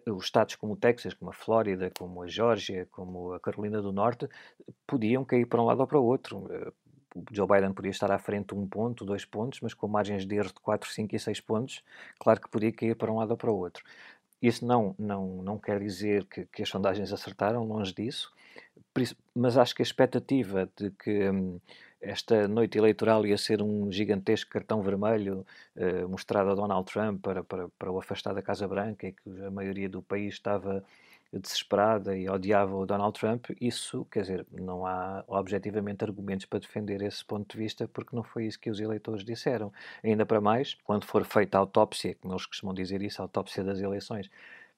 os 0.06 0.24
estados 0.24 0.56
como 0.56 0.74
o 0.74 0.76
Texas, 0.76 1.14
como 1.14 1.30
a 1.30 1.34
Flórida, 1.34 1.90
como 1.98 2.22
a 2.22 2.26
Geórgia, 2.26 2.86
como 2.90 3.32
a 3.32 3.40
Carolina 3.40 3.80
do 3.82 3.92
Norte, 3.92 4.28
podiam 4.86 5.24
cair 5.24 5.46
para 5.46 5.60
um 5.60 5.66
lado 5.66 5.80
ou 5.80 5.86
para 5.86 5.98
o 5.98 6.04
outro. 6.04 6.46
Eh, 6.50 6.72
o 7.14 7.24
Joe 7.32 7.46
Biden 7.48 7.72
podia 7.72 7.90
estar 7.90 8.10
à 8.10 8.18
frente 8.18 8.54
um 8.54 8.66
ponto, 8.66 9.04
dois 9.04 9.24
pontos, 9.24 9.60
mas 9.60 9.74
com 9.74 9.88
margens 9.88 10.26
de 10.26 10.36
erro 10.36 10.48
de 10.48 10.60
4, 10.60 10.90
5 10.90 11.16
e 11.16 11.18
6 11.18 11.40
pontos, 11.40 11.82
claro 12.18 12.40
que 12.40 12.48
podia 12.48 12.72
cair 12.72 12.94
para 12.94 13.10
um 13.10 13.16
lado 13.16 13.30
ou 13.30 13.36
para 13.36 13.50
o 13.50 13.56
outro. 13.56 13.82
Isso 14.40 14.64
não, 14.64 14.94
não, 14.98 15.42
não 15.42 15.58
quer 15.58 15.80
dizer 15.80 16.24
que, 16.26 16.46
que 16.46 16.62
as 16.62 16.68
sondagens 16.68 17.12
acertaram, 17.12 17.64
longe 17.64 17.92
disso, 17.92 18.32
mas 19.34 19.56
acho 19.56 19.74
que 19.74 19.82
a 19.82 19.84
expectativa 19.84 20.68
de 20.76 20.90
que 20.90 21.28
hum, 21.28 21.60
esta 22.00 22.46
noite 22.46 22.78
eleitoral 22.78 23.26
ia 23.26 23.36
ser 23.36 23.62
um 23.62 23.90
gigantesco 23.90 24.50
cartão 24.50 24.82
vermelho 24.82 25.44
uh, 25.76 26.08
mostrado 26.08 26.50
a 26.50 26.54
Donald 26.54 26.90
Trump 26.90 27.20
para, 27.22 27.42
para, 27.42 27.68
para 27.78 27.90
o 27.90 27.98
afastar 27.98 28.34
da 28.34 28.42
Casa 28.42 28.66
Branca 28.68 29.08
e 29.08 29.12
que 29.12 29.44
a 29.44 29.50
maioria 29.50 29.88
do 29.88 30.02
país 30.02 30.34
estava 30.34 30.84
desesperada 31.32 32.16
e 32.16 32.28
odiava 32.28 32.74
o 32.74 32.86
Donald 32.86 33.18
Trump, 33.18 33.46
isso, 33.60 34.04
quer 34.06 34.22
dizer, 34.22 34.46
não 34.50 34.86
há 34.86 35.24
objetivamente 35.26 36.04
argumentos 36.04 36.46
para 36.46 36.58
defender 36.58 37.02
esse 37.02 37.24
ponto 37.24 37.52
de 37.52 37.58
vista, 37.58 37.86
porque 37.88 38.16
não 38.16 38.22
foi 38.22 38.46
isso 38.46 38.58
que 38.58 38.70
os 38.70 38.80
eleitores 38.80 39.24
disseram. 39.24 39.72
Ainda 40.02 40.24
para 40.24 40.40
mais, 40.40 40.74
quando 40.84 41.04
for 41.04 41.24
feita 41.24 41.58
a 41.58 41.60
autópsia, 41.60 42.14
como 42.14 42.32
eles 42.32 42.46
costumam 42.46 42.74
dizer 42.74 43.02
isso, 43.02 43.20
a 43.20 43.24
autópsia 43.24 43.62
das 43.62 43.80
eleições, 43.80 44.30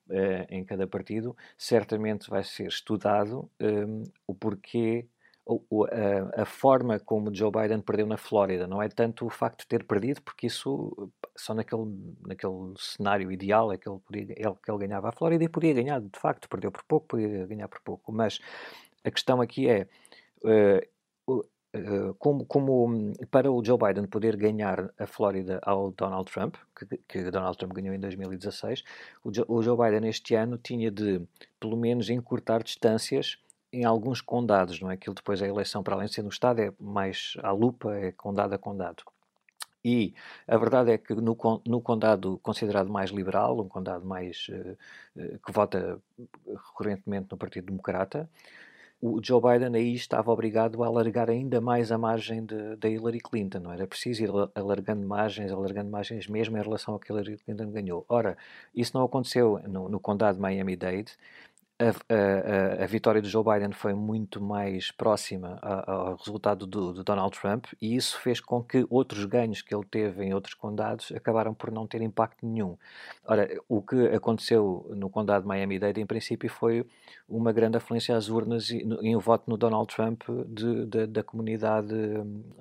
eh, 0.09 0.45
em 0.49 0.65
cada 0.65 0.85
partido, 0.85 1.35
certamente 1.57 2.29
vai 2.29 2.43
ser 2.43 2.67
estudado 2.67 3.49
um, 3.61 4.03
o 4.27 4.35
porquê 4.35 5.07
a, 5.47 6.41
a, 6.43 6.45
forma 6.45 6.99
como 6.99 7.33
Joe 7.33 7.51
Biden 7.51 7.81
perdeu 7.81 8.05
na 8.05 8.17
Flórida 8.17 8.67
não 8.67 8.81
é 8.81 8.87
tanto 8.87 9.25
o 9.25 9.29
facto 9.29 9.61
de 9.61 9.67
ter 9.67 9.83
perdido, 9.83 10.21
porque 10.21 10.47
isso 10.47 11.11
só 11.35 11.53
naquele, 11.53 11.85
naquele 12.25 12.73
cenário 12.77 13.31
ideal 13.31 13.71
é 13.71 13.77
que 13.77 13.89
ele, 13.89 13.99
podia, 13.99 14.21
ele, 14.21 14.55
que 14.63 14.71
ele 14.71 14.87
ganhava 14.87 15.09
a 15.09 15.11
Flórida 15.11 15.43
e 15.43 15.49
podia 15.49 15.73
ganhar, 15.73 15.99
de 15.99 16.19
facto, 16.19 16.47
perdeu 16.47 16.71
por 16.71 16.83
pouco, 16.83 17.07
podia 17.07 17.45
ganhar 17.47 17.67
por 17.67 17.81
pouco. 17.81 18.11
Mas 18.11 18.39
a 19.03 19.11
questão 19.11 19.41
aqui 19.41 19.67
é. 19.67 19.87
Uh, 20.43 21.35
uh, 21.75 22.13
como, 22.15 22.45
como, 22.45 23.13
para 23.29 23.51
o 23.51 23.63
Joe 23.63 23.77
Biden 23.77 24.07
poder 24.07 24.35
ganhar 24.35 24.91
a 24.97 25.07
Flórida 25.07 25.59
ao 25.63 25.91
Donald 25.91 26.31
Trump, 26.31 26.55
que, 26.75 26.97
que 27.07 27.31
Donald 27.31 27.57
Trump 27.57 27.73
ganhou 27.73 27.95
em 27.95 27.99
2016, 27.99 28.83
o 29.23 29.33
Joe, 29.33 29.45
o 29.47 29.61
Joe 29.61 29.77
Biden 29.77 30.09
este 30.09 30.35
ano 30.35 30.57
tinha 30.57 30.91
de, 30.91 31.21
pelo 31.59 31.77
menos, 31.77 32.09
encurtar 32.09 32.63
distâncias 32.63 33.37
em 33.71 33.85
alguns 33.85 34.21
condados, 34.21 34.79
não 34.81 34.91
é? 34.91 34.95
Aquilo 34.95 35.15
depois 35.15 35.41
a 35.41 35.47
eleição, 35.47 35.83
para 35.83 35.95
além 35.95 36.07
de 36.07 36.13
ser 36.13 36.23
no 36.23 36.29
Estado, 36.29 36.61
é 36.61 36.73
mais 36.79 37.35
à 37.41 37.51
lupa, 37.51 37.95
é 37.95 38.11
condado 38.11 38.53
a 38.53 38.57
condado. 38.57 39.03
E 39.83 40.13
a 40.47 40.57
verdade 40.57 40.91
é 40.91 40.97
que 40.97 41.13
no, 41.15 41.35
no 41.65 41.81
condado 41.81 42.39
considerado 42.43 42.89
mais 42.89 43.09
liberal, 43.09 43.59
um 43.59 43.67
condado 43.67 44.05
mais 44.05 44.47
uh, 44.49 45.39
que 45.43 45.51
vota 45.51 45.99
recorrentemente 46.47 47.27
no 47.31 47.37
Partido 47.37 47.65
Democrata, 47.67 48.29
o 49.01 49.19
Joe 49.23 49.41
Biden 49.41 49.75
aí 49.75 49.95
estava 49.95 50.31
obrigado 50.31 50.83
a 50.83 50.85
alargar 50.85 51.27
ainda 51.27 51.59
mais 51.59 51.91
a 51.91 51.97
margem 51.97 52.45
da 52.77 52.87
Hillary 52.87 53.19
Clinton. 53.19 53.59
Não 53.59 53.73
era 53.73 53.87
preciso 53.87 54.23
ir 54.23 54.29
alargando 54.53 55.07
margens, 55.07 55.51
alargando 55.51 55.89
margens 55.89 56.27
mesmo 56.27 56.55
em 56.55 56.61
relação 56.61 56.93
ao 56.93 56.99
que 56.99 57.11
Hillary 57.11 57.37
Clinton 57.37 57.71
ganhou. 57.71 58.05
Ora, 58.07 58.37
isso 58.75 58.95
não 58.95 59.03
aconteceu 59.03 59.59
no, 59.67 59.89
no 59.89 59.99
condado 59.99 60.35
de 60.35 60.41
Miami-Dade 60.41 61.17
a, 61.81 62.81
a, 62.81 62.83
a, 62.83 62.87
vitória 62.87 63.21
de 63.21 63.27
Joe 63.27 63.43
Biden 63.43 63.71
foi 63.71 63.93
muito 63.93 64.39
mais 64.39 64.91
próxima 64.91 65.57
ao 65.61 66.15
resultado 66.15 66.67
do, 66.67 66.93
do, 66.93 67.03
Donald 67.03 67.37
Trump 67.39 67.65
e 67.81 67.95
isso 67.95 68.19
fez 68.19 68.39
com 68.39 68.63
que 68.63 68.85
outros 68.89 69.25
ganhos 69.25 69.61
que 69.61 69.73
ele 69.73 69.85
teve 69.89 70.23
em 70.23 70.33
outros 70.33 70.53
condados 70.53 71.11
acabaram 71.11 71.53
por 71.53 71.71
não 71.71 71.87
ter 71.87 72.01
impacto 72.01 72.45
nenhum. 72.45 72.77
Ora, 73.25 73.49
o 73.67 73.81
que 73.81 74.07
aconteceu 74.07 74.85
no 74.95 75.09
condado 75.09 75.41
de 75.41 75.47
Miami-Dade, 75.47 75.99
em 75.99 76.05
princípio, 76.05 76.49
foi 76.49 76.85
uma 77.27 77.51
grande 77.51 77.77
afluência 77.77 78.15
às 78.15 78.29
urnas 78.29 78.69
e, 78.69 78.77
em 79.01 79.15
um 79.15 79.19
voto 79.19 79.49
no 79.49 79.57
Donald 79.57 79.93
Trump 79.93 80.21
de, 80.47 80.85
de, 80.85 81.07
da 81.07 81.23
comunidade 81.23 81.95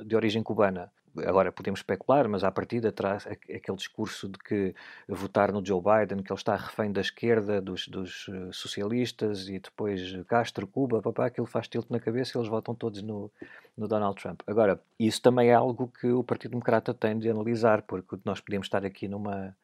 de 0.05 0.17
origem 0.17 0.43
cubana 0.43 0.91
agora 1.19 1.51
podemos 1.51 1.81
especular, 1.81 2.29
mas 2.29 2.45
à 2.45 2.51
partida 2.51 2.93
traz 2.93 3.27
aquele 3.27 3.77
discurso 3.77 4.29
de 4.29 4.39
que 4.39 4.75
votar 5.09 5.53
no 5.53 5.65
Joe 5.65 5.81
Biden, 5.81 6.23
que 6.23 6.33
ele 6.33 6.39
está 6.39 6.57
refém 6.57 6.93
da 6.93 7.01
esquerda, 7.01 7.61
dos, 7.61 7.89
dos 7.89 8.27
eh, 8.29 8.51
socialistas 8.53 9.49
e 9.49 9.59
depois 9.59 10.17
Castro, 10.27 10.67
Cuba, 10.67 11.03
papá, 11.03 11.27
aquilo 11.27 11.47
faz 11.47 11.69
tilt 11.69 11.87
na 11.91 12.01
cabeça 12.01 12.37
e 12.37 12.39
eles 12.39 12.49
votam 12.49 12.75
todos 12.75 13.03
no, 13.03 13.31
no 13.77 13.89
Donald 13.89 14.21
Trump. 14.21 14.41
Agora, 14.47 14.81
isso 14.99 15.21
também 15.21 15.51
é 15.51 15.55
algo 15.55 15.89
que 15.89 16.09
o 16.09 16.23
Partido 16.23 16.53
Democrata 16.53 16.95
tem 16.95 17.19
de 17.19 17.29
analisar, 17.29 17.83
porque 17.83 18.17
nós 18.25 18.41
podemos 18.41 18.67
estar 18.67 18.85
aqui 18.85 19.09
numa 19.09 19.57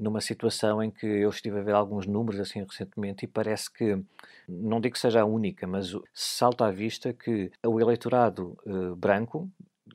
numa 0.00 0.20
situação 0.20 0.82
em 0.82 0.90
que 0.90 1.06
eu 1.06 1.28
estive 1.28 1.58
a 1.58 1.62
ver 1.62 1.74
alguns 1.74 2.06
números 2.06 2.40
assim 2.40 2.64
recentemente 2.64 3.24
e 3.24 3.28
parece 3.28 3.70
que, 3.70 4.02
não 4.48 4.80
digo 4.80 4.94
que 4.94 4.98
seja 4.98 5.20
a 5.20 5.26
única, 5.26 5.66
mas 5.66 5.94
salta 6.14 6.64
à 6.64 6.70
vista 6.70 7.12
que 7.12 7.52
o 7.64 7.78
eleitorado 7.78 8.56
uh, 8.64 8.96
branco, 8.96 9.48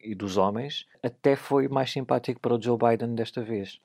e 0.05 0.15
dos 0.15 0.37
homens, 0.37 0.85
até 1.01 1.35
foi 1.35 1.67
mais 1.67 1.91
simpático 1.91 2.39
para 2.39 2.55
o 2.55 2.61
Joe 2.61 2.77
Biden 2.77 3.15
desta 3.15 3.41
vez. 3.41 3.79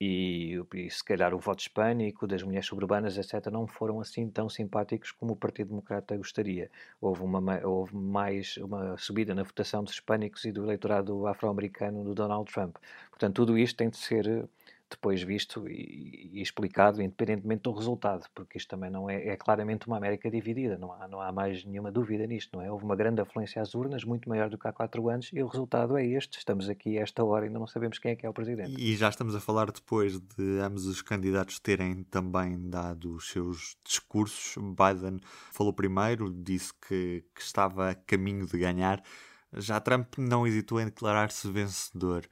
E, 0.00 0.60
e, 0.74 0.90
se 0.90 1.04
calhar 1.04 1.32
o 1.32 1.38
voto 1.38 1.60
hispânico 1.60 2.26
das 2.26 2.42
mulheres 2.42 2.66
suburbanas, 2.66 3.16
etc., 3.16 3.46
não 3.50 3.66
foram 3.66 4.00
assim 4.00 4.28
tão 4.28 4.48
simpáticos 4.48 5.12
como 5.12 5.32
o 5.32 5.36
Partido 5.36 5.68
Democrata 5.68 6.16
gostaria. 6.16 6.70
Houve, 7.00 7.22
uma, 7.22 7.66
houve 7.66 7.96
mais 7.96 8.56
uma 8.56 8.98
subida 8.98 9.34
na 9.34 9.44
votação 9.44 9.84
dos 9.84 9.94
hispânicos 9.94 10.44
e 10.44 10.52
do 10.52 10.64
eleitorado 10.64 11.26
afro-americano 11.26 12.02
do 12.04 12.14
Donald 12.14 12.52
Trump. 12.52 12.76
Portanto, 13.08 13.36
tudo 13.36 13.56
isto 13.56 13.76
tem 13.76 13.88
de 13.88 13.96
ser 13.96 14.48
depois 14.90 15.22
visto 15.22 15.68
e, 15.68 16.30
e, 16.32 16.42
explicado, 16.42 17.02
independentemente 17.02 17.62
do 17.62 17.72
resultado, 17.72 18.26
porque 18.34 18.58
isto 18.58 18.68
também 18.68 18.90
não 18.90 19.08
é, 19.08 19.28
é, 19.28 19.36
claramente 19.36 19.86
uma 19.86 19.96
América 19.96 20.30
dividida, 20.30 20.78
não 20.78 20.92
há, 20.92 21.08
não 21.08 21.20
há 21.20 21.32
mais 21.32 21.64
nenhuma 21.64 21.90
dúvida 21.90 22.26
nisto, 22.26 22.56
não 22.56 22.62
é? 22.62 22.70
Houve 22.70 22.84
uma 22.84 22.96
grande 22.96 23.20
afluência 23.20 23.60
às 23.60 23.74
urnas, 23.74 24.04
muito 24.04 24.28
maior 24.28 24.48
do 24.48 24.58
que 24.58 24.68
há 24.68 24.72
quatro 24.72 25.08
anos, 25.08 25.30
e 25.32 25.42
o 25.42 25.46
resultado 25.46 25.96
é 25.96 26.06
este. 26.06 26.38
Estamos 26.38 26.68
aqui 26.68 26.98
a 26.98 27.02
esta 27.02 27.24
hora 27.24 27.44
e 27.44 27.48
ainda 27.48 27.58
não 27.58 27.66
sabemos 27.66 27.98
quem 27.98 28.12
é 28.12 28.16
que 28.16 28.26
é 28.26 28.28
o 28.28 28.32
presidente. 28.32 28.74
E 28.78 28.94
já 28.96 29.08
estamos 29.08 29.34
a 29.34 29.40
falar 29.40 29.70
depois 29.70 30.20
de 30.20 30.58
ambos 30.60 30.86
os 30.86 31.02
candidatos 31.02 31.58
terem 31.58 32.02
também 32.04 32.68
dado 32.68 33.14
os 33.14 33.28
seus 33.30 33.76
discursos. 33.84 34.54
Biden 34.56 35.20
falou 35.52 35.72
primeiro, 35.72 36.30
disse 36.30 36.72
que, 36.74 37.24
que 37.34 37.40
estava 37.40 37.90
a 37.90 37.94
caminho 37.94 38.46
de 38.46 38.58
ganhar. 38.58 39.02
Já 39.56 39.78
Trump 39.80 40.18
não 40.18 40.46
hesitou 40.46 40.80
em 40.80 40.86
declarar-se 40.86 41.50
vencedor. 41.50 42.26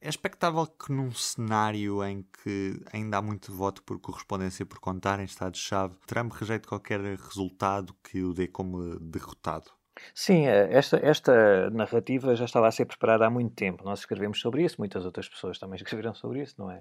É 0.00 0.08
expectável 0.08 0.66
que 0.66 0.92
num 0.92 1.12
cenário 1.12 2.04
em 2.04 2.24
que 2.42 2.80
ainda 2.92 3.18
há 3.18 3.22
muito 3.22 3.52
voto 3.52 3.82
por 3.82 4.00
correspondência 4.00 4.64
por 4.64 4.78
contar 4.78 5.18
em 5.20 5.24
Estados-chave, 5.24 5.94
Trump 6.06 6.32
rejeite 6.32 6.68
qualquer 6.68 7.00
resultado 7.00 7.94
que 8.02 8.22
o 8.22 8.32
dê 8.32 8.46
como 8.46 8.98
derrotado? 9.00 9.70
Sim, 10.14 10.46
eh, 10.46 10.68
esta, 10.70 10.98
esta 10.98 11.70
narrativa 11.70 12.34
já 12.34 12.44
estava 12.44 12.68
a 12.68 12.70
ser 12.70 12.86
preparada 12.86 13.26
há 13.26 13.30
muito 13.30 13.54
tempo. 13.54 13.84
Nós 13.84 14.00
escrevemos 14.00 14.40
sobre 14.40 14.64
isso, 14.64 14.76
muitas 14.78 15.04
outras 15.04 15.28
pessoas 15.28 15.58
também 15.58 15.76
escreveram 15.82 16.14
sobre 16.14 16.42
isso, 16.42 16.54
não 16.58 16.70
é? 16.70 16.80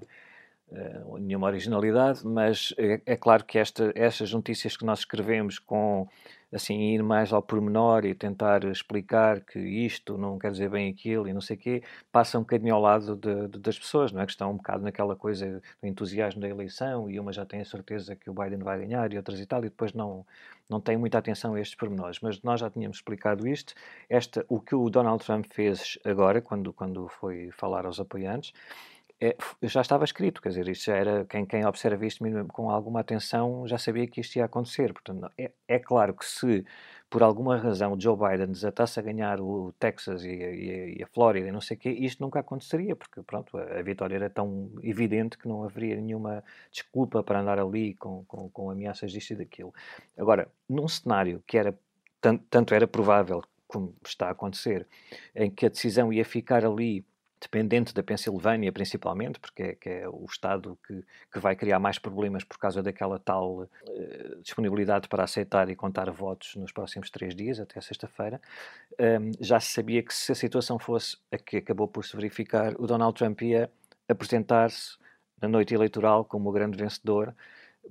Uh, 0.69 1.17
nenhuma 1.17 1.47
originalidade, 1.47 2.25
mas 2.25 2.73
é, 2.77 3.01
é, 3.05 3.17
claro 3.17 3.43
que 3.43 3.59
esta, 3.59 3.91
estas 3.93 4.31
notícias 4.31 4.77
que 4.77 4.85
nós 4.85 4.99
escrevemos 4.99 5.59
com 5.59 6.07
assim 6.53 6.93
ir 6.93 7.03
mais 7.03 7.31
ao 7.31 7.41
pormenor 7.41 8.05
e 8.05 8.13
tentar 8.13 8.63
explicar 8.65 9.41
que 9.41 9.59
isto 9.59 10.17
não 10.17 10.37
quer 10.37 10.51
dizer 10.51 10.69
bem 10.69 10.89
aquilo 10.89 11.27
e 11.27 11.33
não 11.33 11.41
sei 11.41 11.55
o 11.55 11.59
quê, 11.59 11.83
passa 12.11 12.37
um 12.37 12.41
bocadinho 12.41 12.75
ao 12.75 12.81
lado 12.81 13.15
de, 13.15 13.47
de, 13.47 13.59
das 13.59 13.79
pessoas, 13.79 14.11
não 14.11 14.21
é? 14.21 14.25
Que 14.25 14.31
estão 14.31 14.51
um 14.51 14.57
bocado 14.57 14.83
naquela 14.83 15.15
coisa 15.15 15.61
do 15.81 15.87
entusiasmo 15.87 16.41
da 16.41 16.49
eleição 16.49 17.09
e 17.09 17.19
uma 17.19 17.31
já 17.31 17.45
tem 17.45 17.61
a 17.61 17.65
certeza 17.65 18.15
que 18.15 18.29
o 18.29 18.33
Biden 18.33 18.59
vai 18.59 18.79
ganhar 18.79 19.11
e 19.13 19.17
outras 19.17 19.39
e 19.39 19.45
tal, 19.45 19.59
e 19.61 19.69
depois 19.69 19.93
não, 19.93 20.25
não 20.69 20.79
tem 20.81 20.97
muita 20.97 21.17
atenção 21.17 21.53
a 21.55 21.61
estes 21.61 21.75
pormenores. 21.75 22.19
Mas 22.21 22.41
nós 22.41 22.59
já 22.59 22.69
tínhamos 22.69 22.97
explicado 22.97 23.47
isto. 23.47 23.73
Esta, 24.09 24.45
o 24.49 24.59
que 24.59 24.75
o 24.75 24.89
Donald 24.89 25.23
Trump 25.23 25.45
fez 25.51 25.97
agora, 26.05 26.41
quando, 26.41 26.73
quando 26.73 27.07
foi 27.07 27.49
falar 27.51 27.85
aos 27.85 27.99
apoiantes, 27.99 28.53
é, 29.21 29.35
já 29.61 29.81
estava 29.81 30.03
escrito, 30.03 30.41
quer 30.41 30.49
dizer, 30.49 30.67
isso 30.67 30.85
já 30.85 30.95
era, 30.95 31.25
quem, 31.25 31.45
quem 31.45 31.63
observa 31.63 32.03
isto 32.07 32.23
com 32.47 32.71
alguma 32.71 33.01
atenção 33.01 33.67
já 33.67 33.77
sabia 33.77 34.07
que 34.07 34.19
isto 34.19 34.37
ia 34.37 34.45
acontecer. 34.45 34.91
Portanto, 34.91 35.31
é, 35.37 35.51
é 35.67 35.77
claro 35.77 36.15
que 36.15 36.25
se 36.25 36.65
por 37.07 37.21
alguma 37.21 37.57
razão 37.57 37.99
Joe 37.99 38.17
Biden 38.17 38.47
desatasse 38.47 38.99
a 38.99 39.03
ganhar 39.03 39.39
o 39.39 39.73
Texas 39.77 40.23
e, 40.23 40.29
e, 40.29 40.97
e 40.97 41.03
a 41.03 41.07
Flórida 41.07 41.49
e 41.49 41.51
não 41.51 41.61
sei 41.61 41.77
o 41.77 41.79
quê, 41.79 41.89
isto 41.91 42.23
nunca 42.23 42.39
aconteceria, 42.39 42.95
porque 42.95 43.21
pronto, 43.21 43.57
a, 43.57 43.79
a, 43.79 43.81
vitória 43.83 44.15
era 44.15 44.29
tão 44.29 44.71
evidente 44.81 45.37
que 45.37 45.47
não 45.47 45.63
haveria 45.63 45.97
nenhuma 45.97 46.43
desculpa 46.71 47.21
para 47.21 47.41
andar 47.41 47.59
ali 47.59 47.93
com, 47.95 48.23
com, 48.25 48.49
com 48.49 48.71
ameaças 48.71 49.11
disto 49.11 49.31
e 49.31 49.35
daquilo. 49.35 49.73
Agora, 50.17 50.47
num 50.67 50.87
cenário 50.87 51.43
que 51.45 51.57
era 51.57 51.77
tanto, 52.19 52.43
tanto 52.49 52.73
era 52.73 52.87
provável 52.87 53.43
como 53.67 53.95
está 54.05 54.27
a 54.27 54.31
acontecer, 54.31 54.87
em 55.35 55.49
que 55.51 55.65
a 55.65 55.69
decisão 55.69 56.11
ia 56.11 56.25
ficar 56.25 56.65
ali 56.65 57.05
dependente 57.41 57.93
da 57.93 58.03
Pensilvânia, 58.03 58.71
principalmente, 58.71 59.39
porque 59.39 59.63
é, 59.63 59.75
que 59.75 59.89
é 59.89 60.07
o 60.07 60.23
estado 60.29 60.77
que, 60.85 61.03
que 61.33 61.39
vai 61.39 61.55
criar 61.55 61.79
mais 61.79 61.97
problemas 61.97 62.43
por 62.43 62.59
causa 62.59 62.83
daquela 62.83 63.17
tal 63.17 63.63
uh, 63.63 64.41
disponibilidade 64.43 65.09
para 65.09 65.23
aceitar 65.23 65.67
e 65.67 65.75
contar 65.75 66.09
votos 66.11 66.55
nos 66.55 66.71
próximos 66.71 67.09
três 67.09 67.35
dias, 67.35 67.59
até 67.59 67.81
sexta-feira. 67.81 68.39
Um, 68.99 69.31
já 69.39 69.59
se 69.59 69.71
sabia 69.71 70.03
que 70.03 70.13
se 70.13 70.31
a 70.31 70.35
situação 70.35 70.77
fosse 70.77 71.17
a 71.31 71.37
que 71.37 71.57
acabou 71.57 71.87
por 71.87 72.05
se 72.05 72.15
verificar, 72.15 72.75
o 72.79 72.85
Donald 72.85 73.17
Trump 73.17 73.41
ia 73.41 73.71
apresentar-se 74.07 74.97
na 75.41 75.47
noite 75.47 75.73
eleitoral 75.73 76.23
como 76.23 76.49
o 76.49 76.51
grande 76.51 76.77
vencedor 76.77 77.35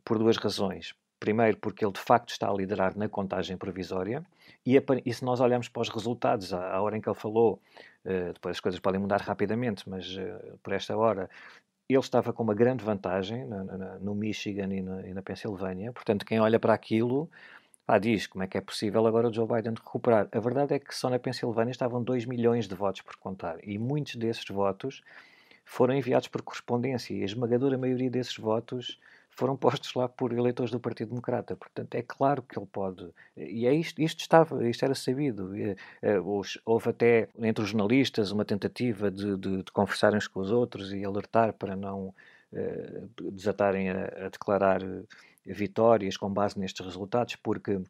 por 0.05 0.17
duas 0.17 0.37
razões. 0.37 0.95
Primeiro, 1.21 1.59
porque 1.59 1.85
ele 1.85 1.93
de 1.93 2.01
facto 2.01 2.31
está 2.31 2.49
a 2.49 2.53
liderar 2.53 2.97
na 2.97 3.09
contagem 3.09 3.57
provisória, 3.57 4.25
e, 4.67 4.83
e 5.05 5.15
se 5.15 5.25
nós 5.25 5.39
olharmos 5.41 5.69
para 5.69 5.83
os 5.83 5.91
resultados, 5.91 6.53
à, 6.53 6.73
à 6.73 6.81
hora 6.81 6.97
em 6.97 7.01
que 7.01 7.09
ele 7.09 7.17
falou, 7.17 7.61
uh, 8.05 8.33
depois 8.33 8.57
as 8.57 8.61
coisas 8.61 8.81
podem 8.81 8.99
mudar 8.99 9.21
rapidamente, 9.21 9.89
mas 9.89 10.17
uh, 10.17 10.59
por 10.63 10.73
esta 10.73 10.97
hora, 10.97 11.29
ele 11.89 11.99
estava 11.99 12.33
com 12.33 12.43
uma 12.43 12.55
grande 12.55 12.83
vantagem 12.83 13.45
na, 13.45 13.65
na, 13.65 13.99
no 13.99 14.15
Michigan 14.15 14.73
e 14.75 14.81
na, 14.81 15.07
e 15.07 15.15
na 15.15 15.23
Pensilvânia, 15.23 15.93
portanto, 15.93 16.25
quem 16.25 16.41
olha 16.41 16.59
para 16.59 16.73
aquilo 16.73 17.29
ah, 17.93 17.99
diz 17.99 18.29
como 18.29 18.45
é 18.45 18.47
que 18.47 18.57
é 18.57 18.61
possível 18.61 19.05
agora 19.05 19.27
o 19.27 19.33
Joe 19.33 19.49
Biden 19.49 19.75
recuperar. 19.75 20.29
A 20.31 20.39
verdade 20.39 20.75
é 20.75 20.79
que 20.79 20.95
só 20.95 21.11
na 21.11 21.19
Pensilvânia 21.19 21.73
estavam 21.73 22.01
2 22.01 22.25
milhões 22.25 22.69
de 22.69 22.75
votos 22.77 23.03
por 23.03 23.17
contar, 23.17 23.59
e 23.65 23.79
muitos 23.79 24.15
desses 24.15 24.45
votos 24.49 25.03
foram 25.65 25.95
enviados 25.95 26.29
por 26.29 26.41
correspondência, 26.41 27.13
e 27.13 27.23
a 27.23 27.25
esmagadora 27.25 27.77
maioria 27.77 28.09
desses 28.09 28.37
votos 28.37 28.97
foram 29.41 29.57
postos 29.57 29.95
lá 29.95 30.07
por 30.07 30.35
eleitores 30.35 30.71
do 30.71 30.79
Partido 30.79 31.09
Democrata. 31.09 31.57
Portanto, 31.57 31.95
é 31.95 32.03
claro 32.03 32.43
que 32.43 32.59
ele 32.59 32.67
pode. 32.71 33.09
E 33.35 33.67
é 33.67 33.73
isto, 33.73 34.03
isto 34.03 34.21
estava, 34.21 34.69
isto 34.69 34.85
era 34.85 34.95
sabido. 34.95 35.57
E, 35.57 35.73
uh, 35.73 36.43
houve 36.67 36.91
até 36.91 37.27
entre 37.39 37.65
os 37.65 37.71
jornalistas 37.71 38.33
uma 38.33 38.45
tentativa 38.45 39.11
de, 39.11 39.39
de, 39.39 39.63
de 39.63 39.73
conversarem 39.73 40.19
uns 40.19 40.29
com 40.29 40.41
os 40.41 40.51
outros 40.51 40.93
e 40.93 41.03
alertar 41.03 41.55
para 41.55 41.75
não 41.75 42.09
uh, 42.53 43.31
desatarem 43.33 43.89
a, 43.89 44.27
a 44.27 44.29
declarar 44.29 44.83
vitórias 45.47 46.19
com 46.19 46.31
base 46.31 46.59
nestes 46.61 46.85
resultados, 46.85 47.35
porque 47.37 47.81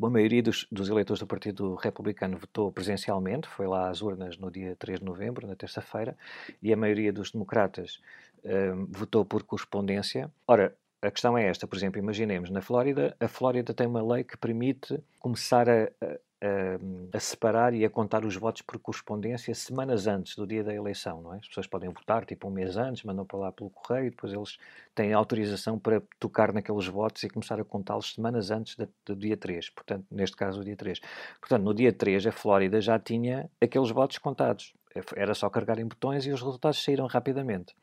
a 0.00 0.08
maioria 0.08 0.44
dos, 0.44 0.64
dos, 0.70 0.88
eleitores 0.88 1.18
do 1.18 1.26
Partido 1.26 1.74
Republicano 1.74 2.38
votou 2.38 2.70
presencialmente, 2.70 3.48
foi 3.48 3.66
lá 3.66 3.90
às 3.90 4.00
urnas 4.00 4.38
no 4.38 4.48
dia 4.48 4.76
3 4.78 5.00
de 5.00 5.04
novembro, 5.04 5.44
na 5.44 5.56
terça-feira, 5.56 6.16
e 6.62 6.72
a 6.72 6.76
maioria 6.76 7.12
dos 7.12 7.32
democratas 7.32 8.00
uh, 8.44 8.86
votou 8.88 9.24
por 9.24 9.42
correspondência. 9.42 10.30
Ora, 10.46 10.72
a 11.02 11.10
questão 11.10 11.36
é 11.36 11.46
esta, 11.46 11.66
por 11.66 11.76
exemplo, 11.76 11.98
imaginemos, 11.98 12.50
na 12.50 12.60
Flórida, 12.60 13.16
a 13.18 13.28
Flórida 13.28 13.72
tem 13.72 13.86
uma 13.86 14.02
lei 14.02 14.22
que 14.22 14.36
permite 14.36 15.02
começar 15.18 15.68
a, 15.68 15.90
a, 16.02 17.16
a, 17.16 17.20
separar 17.20 17.72
e 17.72 17.84
a 17.84 17.90
contar 17.90 18.24
os 18.24 18.36
votos 18.36 18.60
por 18.62 18.78
correspondência 18.78 19.54
semanas 19.54 20.06
antes 20.06 20.36
do 20.36 20.46
dia 20.46 20.62
da 20.62 20.74
eleição, 20.74 21.22
não 21.22 21.34
é? 21.34 21.38
As 21.38 21.48
pessoas 21.48 21.66
podem 21.66 21.88
votar 21.88 22.26
tipo 22.26 22.48
um 22.48 22.50
mês 22.50 22.76
antes, 22.76 23.02
mandam 23.02 23.24
para 23.24 23.38
lá 23.38 23.52
pelo 23.52 23.70
correio, 23.70 24.10
depois 24.10 24.32
eles 24.32 24.58
têm 24.94 25.12
autorização 25.14 25.78
para 25.78 26.02
tocar 26.18 26.52
naqueles 26.52 26.86
votos 26.86 27.22
e 27.22 27.30
começar 27.30 27.58
a 27.58 27.64
contá-los 27.64 28.14
semanas 28.14 28.50
antes 28.50 28.76
do, 28.76 28.88
do 29.06 29.16
dia 29.16 29.36
3, 29.36 29.70
portanto, 29.70 30.06
neste 30.10 30.36
caso 30.36 30.60
o 30.60 30.64
dia 30.64 30.76
3. 30.76 31.00
Portanto, 31.40 31.62
no 31.62 31.72
dia 31.72 31.92
3 31.92 32.26
a 32.26 32.32
Flórida 32.32 32.80
já 32.80 32.98
tinha 32.98 33.50
aqueles 33.60 33.90
votos 33.90 34.18
contados. 34.18 34.74
Era 35.14 35.34
só 35.34 35.48
carregar 35.48 35.78
em 35.78 35.86
botões 35.86 36.26
e 36.26 36.32
os 36.32 36.42
resultados 36.42 36.82
saíram 36.82 37.06
rapidamente. 37.06 37.74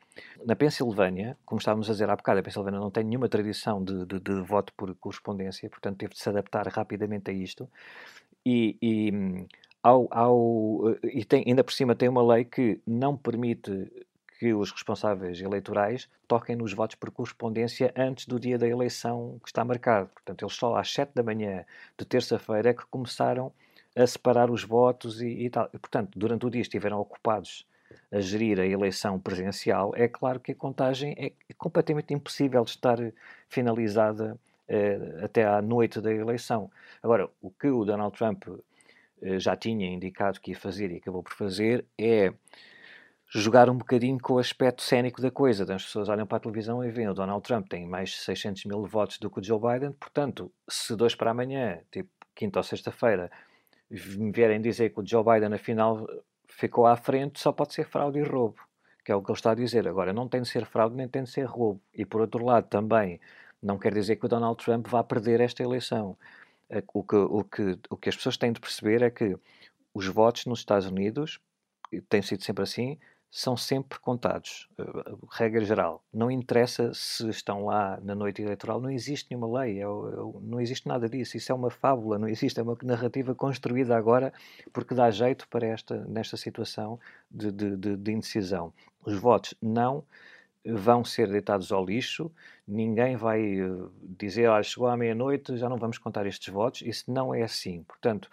Na 0.44 0.54
Pensilvânia, 0.54 1.38
como 1.44 1.58
estávamos 1.58 1.88
a 1.88 1.92
dizer 1.92 2.10
há 2.10 2.16
bocado, 2.16 2.40
a 2.40 2.42
Pensilvânia 2.42 2.78
não 2.78 2.90
tem 2.90 3.04
nenhuma 3.04 3.28
tradição 3.28 3.82
de, 3.82 4.04
de, 4.04 4.20
de 4.20 4.40
voto 4.42 4.72
por 4.74 4.94
correspondência, 4.96 5.70
portanto 5.70 5.98
teve 5.98 6.12
de 6.12 6.20
se 6.20 6.28
adaptar 6.28 6.66
rapidamente 6.68 7.30
a 7.30 7.34
isto 7.34 7.68
e, 8.44 8.76
e, 8.82 9.12
ao, 9.82 10.08
ao, 10.10 10.96
e 11.04 11.24
tem, 11.24 11.44
ainda 11.46 11.64
por 11.64 11.72
cima 11.72 11.94
tem 11.94 12.08
uma 12.08 12.22
lei 12.22 12.44
que 12.44 12.80
não 12.86 13.16
permite 13.16 13.90
que 14.38 14.54
os 14.54 14.70
responsáveis 14.70 15.40
eleitorais 15.40 16.08
toquem 16.26 16.54
nos 16.54 16.72
votos 16.72 16.94
por 16.94 17.10
correspondência 17.10 17.92
antes 17.96 18.26
do 18.26 18.38
dia 18.38 18.56
da 18.56 18.68
eleição 18.68 19.38
que 19.42 19.48
está 19.48 19.64
marcado. 19.64 20.08
Portanto, 20.14 20.44
eles 20.44 20.54
só 20.54 20.76
às 20.76 20.92
7 20.92 21.12
da 21.12 21.24
manhã 21.24 21.64
de 21.98 22.04
terça-feira 22.04 22.70
é 22.70 22.74
que 22.74 22.86
começaram 22.86 23.46
a 23.48 23.50
separar 24.06 24.50
os 24.50 24.64
votos 24.64 25.20
e, 25.20 25.28
e 25.28 25.50
tal. 25.50 25.68
E, 25.72 25.78
portanto, 25.78 26.18
durante 26.18 26.46
o 26.46 26.50
dia 26.50 26.62
estiveram 26.62 27.00
ocupados 27.00 27.66
a 28.12 28.20
gerir 28.20 28.58
a 28.60 28.66
eleição 28.66 29.18
presencial. 29.18 29.92
É 29.94 30.08
claro 30.08 30.40
que 30.40 30.52
a 30.52 30.54
contagem 30.54 31.14
é 31.18 31.32
completamente 31.56 32.12
impossível 32.14 32.64
de 32.64 32.70
estar 32.70 32.98
finalizada 33.48 34.38
eh, 34.68 35.20
até 35.22 35.46
à 35.46 35.60
noite 35.62 36.00
da 36.00 36.12
eleição. 36.12 36.70
Agora, 37.02 37.28
o 37.40 37.50
que 37.50 37.68
o 37.68 37.84
Donald 37.84 38.16
Trump 38.16 38.44
eh, 39.22 39.38
já 39.38 39.56
tinha 39.56 39.88
indicado 39.88 40.40
que 40.40 40.52
ia 40.52 40.58
fazer 40.58 40.90
e 40.90 40.96
acabou 40.96 41.22
por 41.22 41.32
fazer 41.32 41.84
é 41.98 42.32
jogar 43.30 43.68
um 43.68 43.76
bocadinho 43.76 44.18
com 44.18 44.34
o 44.34 44.38
aspecto 44.38 44.82
cénico 44.82 45.20
da 45.20 45.30
coisa. 45.30 45.64
Então, 45.64 45.76
as 45.76 45.84
pessoas 45.84 46.08
olham 46.08 46.26
para 46.26 46.38
a 46.38 46.40
televisão 46.40 46.84
e 46.84 46.90
veem 46.90 47.08
o 47.08 47.14
Donald 47.14 47.42
Trump 47.42 47.68
tem 47.68 47.86
mais 47.86 48.10
de 48.10 48.16
600 48.18 48.64
mil 48.64 48.84
votos 48.86 49.18
do 49.18 49.30
que 49.30 49.40
o 49.40 49.44
Joe 49.44 49.60
Biden, 49.60 49.92
portanto, 49.92 50.50
se 50.68 50.96
dois 50.96 51.14
para 51.14 51.30
amanhã, 51.30 51.78
tipo 51.90 52.08
quinta 52.34 52.58
ou 52.60 52.62
sexta-feira, 52.62 53.30
me 53.90 54.30
vierem 54.30 54.60
dizer 54.60 54.90
que 54.90 55.00
o 55.00 55.06
Joe 55.06 55.24
Biden 55.24 55.54
afinal 55.54 56.06
ficou 56.46 56.86
à 56.86 56.96
frente, 56.96 57.40
só 57.40 57.52
pode 57.52 57.74
ser 57.74 57.84
fraude 57.84 58.18
e 58.18 58.22
roubo, 58.22 58.58
que 59.04 59.12
é 59.12 59.14
o 59.14 59.22
que 59.22 59.30
ele 59.30 59.38
está 59.38 59.52
a 59.52 59.54
dizer. 59.54 59.86
Agora, 59.88 60.12
não 60.12 60.28
tem 60.28 60.42
de 60.42 60.48
ser 60.48 60.66
fraude 60.66 60.94
nem 60.94 61.08
tem 61.08 61.22
de 61.22 61.30
ser 61.30 61.44
roubo. 61.44 61.80
E 61.94 62.04
por 62.04 62.20
outro 62.20 62.44
lado, 62.44 62.68
também 62.68 63.20
não 63.62 63.78
quer 63.78 63.92
dizer 63.94 64.16
que 64.16 64.26
o 64.26 64.28
Donald 64.28 64.62
Trump 64.62 64.86
vá 64.88 65.02
perder 65.02 65.40
esta 65.40 65.62
eleição. 65.62 66.16
O 66.92 67.02
que, 67.02 67.16
o 67.16 67.44
que, 67.44 67.78
o 67.88 67.96
que 67.96 68.08
as 68.08 68.16
pessoas 68.16 68.36
têm 68.36 68.52
de 68.52 68.60
perceber 68.60 69.02
é 69.02 69.10
que 69.10 69.36
os 69.94 70.06
votos 70.06 70.46
nos 70.46 70.60
Estados 70.60 70.86
Unidos, 70.86 71.40
tem 72.08 72.22
sido 72.22 72.42
sempre 72.44 72.62
assim, 72.62 72.98
são 73.30 73.56
sempre 73.56 73.98
contados, 73.98 74.68
eh, 74.78 74.84
regra 75.30 75.64
geral. 75.64 76.02
Não 76.12 76.30
interessa 76.30 76.92
se 76.94 77.28
estão 77.28 77.66
lá 77.66 77.98
na 78.02 78.14
noite 78.14 78.40
eleitoral, 78.40 78.80
não 78.80 78.90
existe 78.90 79.30
nenhuma 79.30 79.60
lei, 79.60 79.78
é, 79.78 79.82
é, 79.82 79.86
não 80.40 80.60
existe 80.60 80.88
nada 80.88 81.08
disso. 81.08 81.36
Isso 81.36 81.52
é 81.52 81.54
uma 81.54 81.70
fábula, 81.70 82.18
não 82.18 82.28
existe, 82.28 82.58
é 82.58 82.62
uma 82.62 82.76
narrativa 82.82 83.34
construída 83.34 83.96
agora 83.96 84.32
porque 84.72 84.94
dá 84.94 85.10
jeito 85.10 85.46
para 85.48 85.66
esta, 85.66 86.04
nesta 86.06 86.36
situação 86.36 86.98
de, 87.30 87.52
de, 87.52 87.76
de, 87.76 87.96
de 87.96 88.12
indecisão. 88.12 88.72
Os 89.04 89.14
votos 89.18 89.54
não 89.60 90.04
vão 90.64 91.04
ser 91.04 91.28
deitados 91.30 91.70
ao 91.72 91.84
lixo, 91.84 92.30
ninguém 92.66 93.16
vai 93.16 93.60
uh, 93.62 93.90
dizer, 94.02 94.50
ah, 94.50 94.62
chegou 94.62 94.88
à 94.88 94.96
meia-noite, 94.96 95.56
já 95.56 95.68
não 95.68 95.76
vamos 95.78 95.98
contar 95.98 96.26
estes 96.26 96.52
votos, 96.52 96.82
isso 96.82 97.10
não 97.10 97.34
é 97.34 97.42
assim. 97.42 97.82
Portanto, 97.84 98.28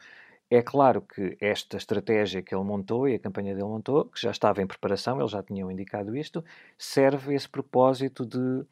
é 0.49 0.62
claro 0.62 1.01
que 1.01 1.38
esta 1.41 1.77
estratégia 1.77 2.41
que 2.41 2.53
ele 2.53 2.63
montou 2.63 3.08
e 3.08 3.15
a 3.15 3.19
campanha 3.19 3.53
dele 3.53 3.67
montou, 3.67 4.05
que 4.05 4.21
já 4.21 4.31
estava 4.31 4.62
em 4.62 4.67
preparação, 4.67 5.19
eles 5.19 5.31
já 5.31 5.41
tinham 5.41 5.71
indicado 5.71 6.15
isto, 6.15 6.43
serve 6.77 7.34
esse 7.34 7.49
propósito 7.49 8.25
de 8.25 8.38
uh, 8.38 8.65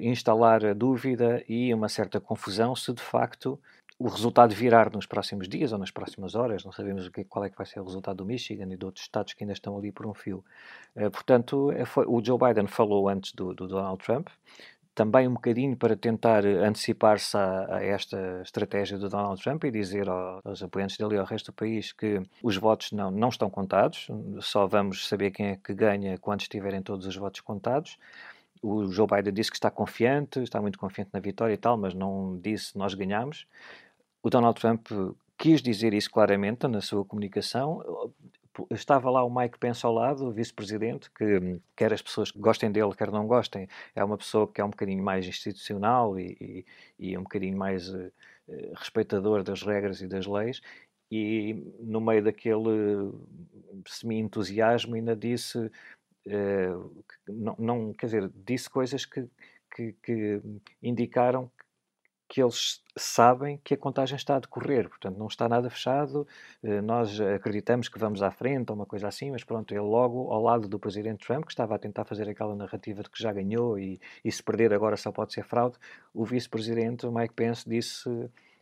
instalar 0.00 0.64
a 0.64 0.74
dúvida 0.74 1.44
e 1.48 1.72
uma 1.72 1.88
certa 1.88 2.20
confusão 2.20 2.74
se 2.74 2.92
de 2.92 3.02
facto 3.02 3.58
o 3.98 4.06
resultado 4.06 4.54
virar 4.54 4.92
nos 4.92 5.06
próximos 5.06 5.48
dias 5.48 5.72
ou 5.72 5.78
nas 5.78 5.90
próximas 5.90 6.36
horas, 6.36 6.64
não 6.64 6.70
sabemos 6.70 7.10
qual 7.28 7.44
é 7.44 7.50
que 7.50 7.56
vai 7.56 7.66
ser 7.66 7.80
o 7.80 7.84
resultado 7.84 8.18
do 8.18 8.24
Michigan 8.24 8.72
e 8.72 8.76
de 8.76 8.84
outros 8.84 9.04
estados 9.04 9.32
que 9.32 9.42
ainda 9.42 9.52
estão 9.52 9.76
ali 9.76 9.90
por 9.90 10.06
um 10.06 10.14
fio. 10.14 10.44
Uh, 10.94 11.10
portanto, 11.10 11.70
foi, 11.86 12.06
o 12.06 12.24
Joe 12.24 12.38
Biden 12.38 12.68
falou 12.68 13.08
antes 13.08 13.32
do, 13.32 13.52
do, 13.52 13.66
Donald 13.66 14.02
Trump, 14.04 14.28
também 14.98 15.28
um 15.28 15.34
bocadinho 15.34 15.76
para 15.76 15.96
tentar 15.96 16.44
antecipar-se 16.44 17.36
a, 17.36 17.76
a, 17.76 17.84
esta 17.84 18.42
estratégia 18.42 18.98
do 18.98 19.08
Donald 19.08 19.40
Trump 19.40 19.62
e 19.62 19.70
dizer 19.70 20.08
aos 20.08 20.60
apoiantes 20.60 20.96
dele 20.96 21.14
e 21.14 21.18
ao 21.18 21.24
resto 21.24 21.52
do 21.52 21.54
país 21.54 21.92
que 21.92 22.20
os 22.42 22.56
votos 22.56 22.90
não, 22.90 23.08
não 23.08 23.28
estão 23.28 23.48
contados, 23.48 24.08
só 24.40 24.66
vamos 24.66 25.06
saber 25.06 25.30
quem 25.30 25.50
é 25.50 25.56
que 25.56 25.72
ganha 25.72 26.18
quando 26.18 26.40
estiverem 26.40 26.82
todos 26.82 27.06
os 27.06 27.14
votos 27.14 27.40
contados 27.40 27.96
o 28.60 28.90
Joe 28.90 29.06
Biden 29.06 29.32
disse 29.32 29.52
que 29.52 29.56
está 29.56 29.70
confiante, 29.70 30.40
está 30.42 30.60
muito 30.60 30.80
confiante 30.80 31.10
na 31.12 31.20
vitória 31.20 31.54
e 31.54 31.56
tal, 31.56 31.76
mas 31.78 31.94
não 31.94 32.36
disse 32.42 32.76
nós 32.76 32.92
ganhamos 32.92 33.46
o 34.20 34.28
Donald 34.28 34.60
Trump 34.60 34.88
quis 35.38 35.62
dizer 35.62 35.94
isso 35.94 36.10
claramente 36.10 36.66
na 36.66 36.80
sua 36.80 37.04
comunicação. 37.04 38.12
Estava 38.70 39.10
lá 39.10 39.24
o 39.24 39.34
Mike 39.34 39.58
Pence 39.58 39.84
ao 39.84 39.92
lado, 39.92 40.26
o 40.26 40.32
vice-presidente, 40.32 41.10
que 41.10 41.60
quer 41.76 41.92
as 41.92 42.02
pessoas 42.02 42.30
gostem 42.30 42.70
dele, 42.70 42.94
quer 42.94 43.10
não 43.10 43.26
gostem, 43.26 43.68
é 43.94 44.02
uma 44.02 44.16
pessoa 44.16 44.46
que 44.46 44.60
é 44.60 44.64
um 44.64 44.70
bocadinho 44.70 45.02
mais 45.02 45.26
institucional 45.26 46.18
e, 46.18 46.64
e, 46.98 47.10
e 47.10 47.18
um 47.18 47.22
bocadinho 47.22 47.56
mais 47.56 47.88
uh, 47.88 48.10
respeitador 48.74 49.42
das 49.42 49.62
regras 49.62 50.00
e 50.00 50.06
das 50.06 50.26
leis. 50.26 50.60
E 51.10 51.54
no 51.80 52.00
meio 52.00 52.22
daquele 52.22 53.12
semi-entusiasmo 53.86 54.94
ainda 54.94 55.16
disse, 55.16 55.58
uh, 55.58 57.04
não, 57.28 57.56
não, 57.58 57.92
quer 57.92 58.06
dizer, 58.06 58.30
disse 58.34 58.68
coisas 58.68 59.04
que, 59.04 59.26
que, 59.74 59.92
que 60.02 60.42
indicaram 60.82 61.50
que 62.28 62.42
eles 62.42 62.82
sabem 62.96 63.58
que 63.64 63.74
a 63.74 63.76
contagem 63.76 64.16
está 64.16 64.36
a 64.36 64.38
decorrer, 64.38 64.88
portanto 64.88 65.16
não 65.16 65.28
está 65.28 65.48
nada 65.48 65.70
fechado, 65.70 66.26
eh, 66.62 66.80
nós 66.82 67.18
acreditamos 67.20 67.88
que 67.88 67.98
vamos 67.98 68.22
à 68.22 68.30
frente 68.30 68.70
ou 68.70 68.76
uma 68.76 68.84
coisa 68.84 69.08
assim, 69.08 69.30
mas 69.30 69.44
pronto, 69.44 69.72
ele 69.72 69.80
logo 69.80 70.30
ao 70.30 70.42
lado 70.42 70.68
do 70.68 70.78
presidente 70.78 71.26
Trump, 71.26 71.46
que 71.46 71.52
estava 71.52 71.74
a 71.74 71.78
tentar 71.78 72.04
fazer 72.04 72.28
aquela 72.28 72.54
narrativa 72.54 73.02
de 73.02 73.10
que 73.10 73.22
já 73.22 73.32
ganhou 73.32 73.78
e, 73.78 74.00
e 74.24 74.30
se 74.30 74.42
perder 74.42 74.74
agora 74.74 74.96
só 74.96 75.10
pode 75.10 75.32
ser 75.32 75.44
fraude, 75.44 75.78
o 76.12 76.24
vice-presidente 76.24 77.06
Mike 77.06 77.34
Pence 77.34 77.68
disse 77.68 78.08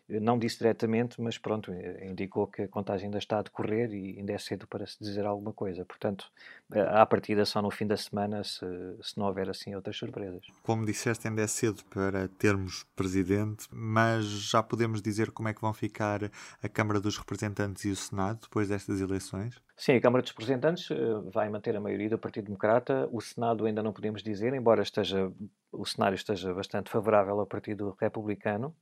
não 0.08 0.38
disse 0.38 0.58
diretamente, 0.58 1.20
mas 1.20 1.36
pronto, 1.36 1.72
eh, 1.72 2.06
indicou 2.06 2.46
que 2.46 2.62
a 2.62 2.68
contagem 2.68 3.06
ainda 3.06 3.18
está 3.18 3.40
a 3.40 3.42
decorrer 3.42 3.92
e 3.92 4.18
ainda 4.18 4.32
é 4.32 4.38
cedo 4.38 4.66
para 4.66 4.86
se 4.86 4.98
dizer 5.00 5.26
alguma 5.26 5.52
coisa. 5.52 5.84
Portanto, 5.84 6.30
eh, 6.72 6.80
à 6.80 7.04
partida 7.04 7.44
só 7.44 7.60
no 7.60 7.70
fim 7.70 7.86
da 7.86 7.96
semana, 7.96 8.44
se, 8.44 8.64
se 9.02 9.18
não 9.18 9.26
houver 9.26 9.50
assim 9.50 9.74
outras 9.74 9.96
surpresas. 9.96 10.42
Como 10.62 10.86
disseste, 10.86 11.26
ainda 11.26 11.42
é 11.42 11.46
cedo 11.46 11.84
para 11.86 12.28
termos 12.28 12.84
presidente, 12.94 13.66
mas 13.72 14.24
já 14.24 14.62
podemos 14.62 15.02
dizer 15.02 15.30
como 15.32 15.48
é 15.48 15.54
que 15.54 15.60
vão 15.60 15.72
ficar 15.72 16.30
a 16.62 16.68
Câmara 16.68 17.00
dos 17.00 17.18
Representantes 17.18 17.84
e 17.84 17.90
o 17.90 17.96
Senado 17.96 18.40
depois 18.42 18.68
destas 18.68 19.00
eleições? 19.00 19.60
Sim, 19.76 19.92
a 19.96 20.00
Câmara 20.00 20.22
dos 20.22 20.30
Representantes 20.30 20.90
eh, 20.90 20.96
vai 21.32 21.50
manter 21.50 21.76
a 21.76 21.80
maioria 21.80 22.08
do 22.08 22.18
Partido 22.18 22.46
Democrata. 22.46 23.08
O 23.12 23.20
Senado 23.20 23.66
ainda 23.66 23.82
não 23.82 23.92
podemos 23.92 24.22
dizer, 24.22 24.54
embora 24.54 24.82
esteja, 24.82 25.30
o 25.70 25.84
cenário 25.84 26.14
esteja 26.14 26.54
bastante 26.54 26.90
favorável 26.90 27.38
ao 27.40 27.46
Partido 27.46 27.94
Republicano. 28.00 28.74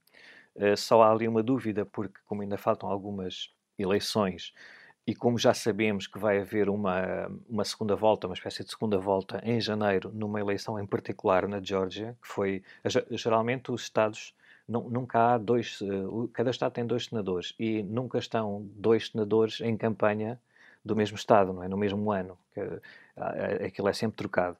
Eh, 0.56 0.76
só 0.76 1.02
há 1.02 1.10
ali 1.12 1.26
uma 1.28 1.42
dúvida, 1.42 1.84
porque 1.86 2.18
como 2.26 2.42
ainda 2.42 2.56
faltam 2.58 2.88
algumas 2.88 3.50
eleições 3.78 4.52
e 5.06 5.14
como 5.14 5.38
já 5.38 5.52
sabemos 5.52 6.06
que 6.06 6.18
vai 6.18 6.40
haver 6.40 6.68
uma, 6.70 7.28
uma 7.48 7.64
segunda 7.64 7.94
volta, 7.96 8.26
uma 8.26 8.34
espécie 8.34 8.64
de 8.64 8.70
segunda 8.70 8.98
volta 8.98 9.40
em 9.44 9.60
janeiro, 9.60 10.10
numa 10.14 10.40
eleição 10.40 10.78
em 10.80 10.86
particular 10.86 11.46
na 11.48 11.60
Geórgia, 11.60 12.16
que 12.22 12.28
foi 12.28 12.62
geralmente 13.10 13.70
os 13.70 13.82
estados 13.82 14.34
nunca 14.66 15.34
há 15.34 15.38
dois, 15.38 15.80
uh, 15.82 16.28
cada 16.32 16.50
estado 16.50 16.72
tem 16.72 16.86
dois 16.86 17.04
senadores 17.06 17.54
e 17.58 17.82
nunca 17.82 18.18
estão 18.18 18.66
dois 18.76 19.08
senadores 19.10 19.60
em 19.60 19.76
campanha 19.76 20.40
do 20.84 20.96
mesmo 20.96 21.16
estado, 21.16 21.52
não 21.52 21.62
é, 21.62 21.68
no 21.68 21.76
mesmo 21.76 22.10
ano. 22.10 22.38
Que 22.54 22.80
aquilo 23.66 23.88
é 23.88 23.92
sempre 23.92 24.16
trocado. 24.16 24.56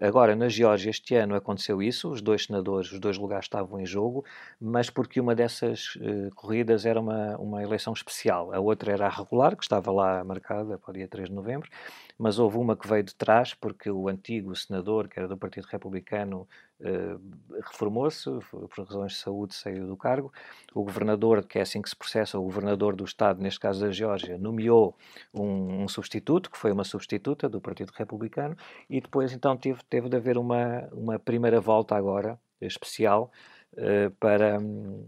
Agora, 0.00 0.36
na 0.36 0.48
Geórgia, 0.48 0.90
este 0.90 1.16
ano 1.16 1.34
aconteceu 1.34 1.82
isso, 1.82 2.08
os 2.08 2.22
dois 2.22 2.44
senadores, 2.44 2.92
os 2.92 3.00
dois 3.00 3.18
lugares 3.18 3.46
estavam 3.46 3.80
em 3.80 3.86
jogo, 3.86 4.24
mas 4.60 4.88
porque 4.88 5.20
uma 5.20 5.34
dessas 5.34 5.96
uh, 5.96 6.32
corridas 6.36 6.86
era 6.86 7.00
uma, 7.00 7.36
uma 7.36 7.62
eleição 7.64 7.92
especial, 7.92 8.54
a 8.54 8.60
outra 8.60 8.92
era 8.92 9.06
a 9.06 9.10
regular, 9.10 9.56
que 9.56 9.64
estava 9.64 9.90
lá 9.90 10.22
marcada 10.22 10.78
para 10.78 10.90
o 10.90 10.94
dia 10.94 11.08
3 11.08 11.28
de 11.28 11.34
novembro, 11.34 11.68
mas 12.16 12.38
houve 12.38 12.58
uma 12.58 12.76
que 12.76 12.86
veio 12.88 13.02
de 13.02 13.14
trás, 13.14 13.54
porque 13.54 13.90
o 13.90 14.08
antigo 14.08 14.54
senador, 14.54 15.08
que 15.08 15.18
era 15.18 15.28
do 15.28 15.36
Partido 15.36 15.66
Republicano, 15.66 16.48
uh, 16.80 17.20
reformou-se, 17.62 18.24
por 18.50 18.84
razões 18.84 19.12
de 19.12 19.18
saúde 19.18 19.54
saiu 19.54 19.86
do 19.86 19.96
cargo, 19.96 20.32
o 20.74 20.82
governador, 20.82 21.44
que 21.44 21.58
é 21.58 21.62
assim 21.62 21.82
que 21.82 21.88
se 21.88 21.96
processa, 21.96 22.38
o 22.38 22.42
governador 22.42 22.94
do 22.94 23.04
Estado, 23.04 23.40
neste 23.40 23.60
caso 23.60 23.80
da 23.80 23.90
Geórgia, 23.90 24.38
nomeou 24.38 24.96
um, 25.32 25.82
um 25.82 25.88
substituto, 25.88 26.50
que 26.50 26.58
foi 26.58 26.72
uma 26.72 26.84
substituta 26.84 27.37
do 27.46 27.60
Partido 27.60 27.92
Republicano, 27.94 28.56
e 28.88 29.02
depois 29.02 29.34
então 29.34 29.54
teve 29.54 29.82
teve 29.84 30.08
de 30.08 30.16
haver 30.16 30.38
uma, 30.38 30.88
uma 30.92 31.18
primeira 31.18 31.60
volta 31.60 31.94
agora, 31.94 32.38
especial, 32.60 33.30
uh, 33.74 34.10
para, 34.18 34.58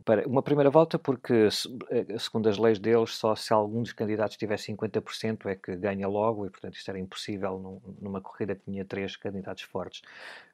para 0.04 0.28
uma 0.28 0.42
primeira 0.42 0.70
volta, 0.70 0.98
porque, 0.98 1.48
eh, 1.90 2.18
segundo 2.18 2.48
as 2.48 2.58
leis 2.58 2.78
deles, 2.78 3.14
só 3.16 3.34
se 3.34 3.52
algum 3.52 3.82
dos 3.82 3.92
candidatos 3.92 4.36
tiver 4.36 4.56
50% 4.56 5.46
é 5.46 5.56
que 5.56 5.76
ganha 5.76 6.06
logo, 6.06 6.46
e 6.46 6.50
portanto 6.50 6.74
isto 6.74 6.88
era 6.88 6.98
impossível 6.98 7.58
num, 7.58 7.80
numa 8.00 8.20
corrida 8.20 8.54
que 8.54 8.64
tinha 8.64 8.84
três 8.84 9.16
candidatos 9.16 9.62
fortes. 9.64 10.02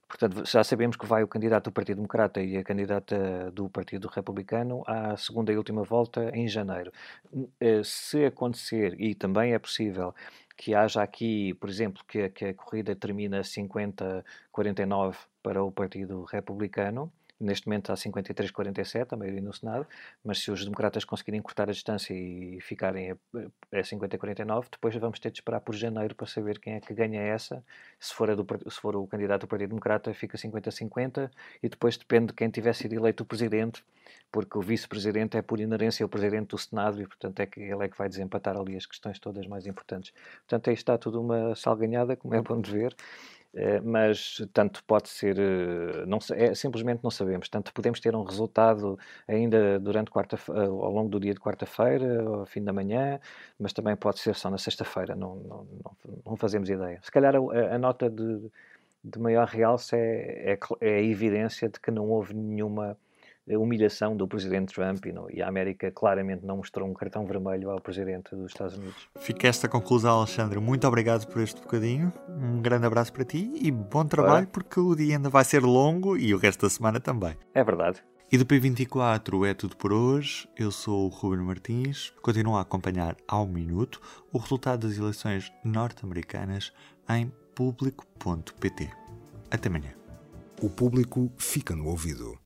Portanto, 0.08 0.44
já 0.46 0.62
sabemos 0.62 0.96
que 0.96 1.04
vai 1.04 1.24
o 1.24 1.28
candidato 1.28 1.64
do 1.64 1.72
Partido 1.72 1.96
Democrata 1.96 2.40
e 2.40 2.56
a 2.56 2.62
candidata 2.62 3.50
do 3.50 3.68
Partido 3.68 4.06
Republicano 4.06 4.84
à 4.86 5.16
segunda 5.16 5.52
e 5.52 5.56
última 5.56 5.82
volta 5.82 6.30
em 6.32 6.46
janeiro. 6.46 6.92
Eh, 7.60 7.82
se 7.82 8.24
acontecer, 8.24 8.94
e 9.00 9.16
também 9.16 9.52
é 9.52 9.58
possível, 9.58 10.14
que 10.56 10.74
haja 10.74 11.02
aqui, 11.02 11.54
por 11.54 11.68
exemplo, 11.68 12.02
que, 12.06 12.30
que 12.30 12.46
a 12.46 12.54
corrida 12.54 12.96
termina 12.96 13.40
50-49 13.40 15.16
para 15.42 15.62
o 15.62 15.70
Partido 15.70 16.24
Republicano, 16.24 17.12
neste 17.38 17.66
momento 17.66 17.92
há 17.92 17.94
53-47, 17.94 19.12
a 19.12 19.16
maioria 19.16 19.42
no 19.42 19.52
Senado, 19.52 19.86
mas 20.24 20.38
se 20.38 20.50
os 20.50 20.64
democratas 20.64 21.04
conseguirem 21.04 21.40
cortar 21.42 21.68
a 21.68 21.72
distância 21.72 22.14
e 22.14 22.60
ficarem 22.60 23.12
a, 23.12 23.16
a 23.72 23.80
50-49, 23.80 24.66
depois 24.70 24.94
vamos 24.96 25.18
ter 25.18 25.30
de 25.30 25.38
esperar 25.38 25.60
por 25.60 25.74
janeiro 25.74 26.14
para 26.14 26.26
saber 26.26 26.58
quem 26.58 26.74
é 26.74 26.80
que 26.80 26.94
ganha 26.94 27.20
essa. 27.20 27.62
Se 28.00 28.14
for, 28.14 28.34
do, 28.34 28.70
se 28.70 28.80
for 28.80 28.96
o 28.96 29.06
candidato 29.06 29.42
do 29.42 29.46
Partido 29.46 29.70
Democrata, 29.70 30.12
fica 30.14 30.36
50-50 30.38 31.30
e 31.62 31.68
depois 31.68 31.96
depende 31.96 32.28
de 32.28 32.32
quem 32.32 32.48
tiver 32.48 32.72
sido 32.72 32.94
eleito 32.94 33.22
o 33.22 33.26
presidente, 33.26 33.84
porque 34.32 34.56
o 34.58 34.60
vice-presidente 34.60 35.36
é 35.36 35.42
por 35.42 35.60
inerência 35.60 36.04
o 36.04 36.08
presidente 36.08 36.48
do 36.48 36.58
Senado 36.58 37.00
e, 37.00 37.06
portanto, 37.06 37.40
é 37.40 37.46
que 37.46 37.60
ele 37.60 37.84
é 37.84 37.88
que 37.88 37.96
vai 37.96 38.08
desempatar 38.08 38.56
ali 38.56 38.76
as 38.76 38.86
questões 38.86 39.18
todas 39.18 39.46
mais 39.46 39.66
importantes. 39.66 40.12
Portanto, 40.38 40.68
aí 40.68 40.74
está 40.74 40.96
tudo 40.98 41.20
uma 41.20 41.54
salganhada, 41.54 42.16
como 42.16 42.34
é 42.34 42.40
bom 42.40 42.60
de 42.60 42.70
ver. 42.70 42.96
Eh, 43.56 43.80
mas 43.80 44.36
tanto 44.52 44.84
pode 44.84 45.08
ser, 45.08 45.38
eh, 45.38 46.04
não, 46.06 46.18
é, 46.32 46.54
simplesmente 46.54 47.02
não 47.02 47.10
sabemos. 47.10 47.48
Tanto 47.48 47.72
podemos 47.72 47.98
ter 48.00 48.14
um 48.14 48.22
resultado 48.22 48.98
ainda 49.26 49.80
durante 49.80 50.10
quarta, 50.10 50.36
eh, 50.36 50.66
ao 50.66 50.92
longo 50.92 51.08
do 51.08 51.18
dia 51.18 51.32
de 51.32 51.40
quarta-feira, 51.40 52.22
ao 52.22 52.44
fim 52.44 52.62
da 52.62 52.72
manhã, 52.72 53.18
mas 53.58 53.72
também 53.72 53.96
pode 53.96 54.18
ser 54.18 54.34
só 54.34 54.50
na 54.50 54.58
sexta-feira, 54.58 55.16
não, 55.16 55.36
não, 55.36 55.66
não, 56.26 56.36
fazemos 56.36 56.68
ideia. 56.68 57.00
Se 57.02 57.10
calhar 57.10 57.34
a, 57.34 57.74
a 57.74 57.78
nota 57.78 58.10
de, 58.10 58.50
de 59.02 59.18
maior 59.18 59.46
realce 59.46 59.96
é, 59.96 60.52
é, 60.52 60.58
é, 60.82 60.96
a 60.96 61.02
evidência 61.02 61.68
de 61.70 61.80
que 61.80 61.90
não 61.90 62.10
houve 62.10 62.34
nenhuma 62.34 62.98
a 63.52 63.58
humilhação 63.58 64.16
do 64.16 64.26
presidente 64.26 64.74
Trump 64.74 65.04
e, 65.06 65.12
não, 65.12 65.30
e, 65.30 65.40
a 65.40 65.48
América 65.48 65.90
claramente 65.90 66.44
não 66.44 66.56
mostrou 66.56 66.88
um 66.88 66.94
cartão 66.94 67.24
vermelho 67.24 67.70
ao 67.70 67.80
presidente 67.80 68.34
dos 68.34 68.52
Estados 68.52 68.76
Unidos. 68.76 69.08
Fica 69.18 69.46
esta 69.46 69.68
conclusão, 69.68 70.18
Alexandre. 70.18 70.58
Muito 70.58 70.86
obrigado 70.86 71.26
por 71.26 71.40
este 71.40 71.60
bocadinho. 71.60 72.12
Um 72.28 72.60
grande 72.60 72.86
abraço 72.86 73.12
para 73.12 73.24
ti 73.24 73.52
e 73.54 73.70
bom 73.70 74.04
trabalho, 74.04 74.48
porque 74.48 74.80
o 74.80 74.94
dia 74.94 75.16
ainda 75.16 75.28
vai 75.28 75.44
ser 75.44 75.62
longo 75.62 76.16
e 76.16 76.34
o 76.34 76.38
resto 76.38 76.62
da 76.62 76.70
semana 76.70 76.98
também. 76.98 77.36
É 77.54 77.62
verdade. 77.62 78.02
E 78.30 78.36
do 78.36 78.44
P24 78.44 79.46
é 79.46 79.54
tudo 79.54 79.76
por 79.76 79.92
hoje. 79.92 80.48
Eu 80.56 80.72
sou 80.72 81.06
o 81.06 81.08
Ruben 81.08 81.44
Martins. 81.44 82.12
Continuo 82.20 82.56
a 82.56 82.62
acompanhar 82.62 83.16
ao 83.28 83.46
minuto 83.46 84.00
o 84.32 84.38
resultado 84.38 84.88
das 84.88 84.98
eleições 84.98 85.52
norte-americanas 85.64 86.72
em 87.08 87.32
público.pt. 87.54 88.90
Até 89.48 89.68
amanhã. 89.68 89.94
O 90.60 90.68
público 90.68 91.30
fica 91.36 91.76
no 91.76 91.86
ouvido. 91.86 92.45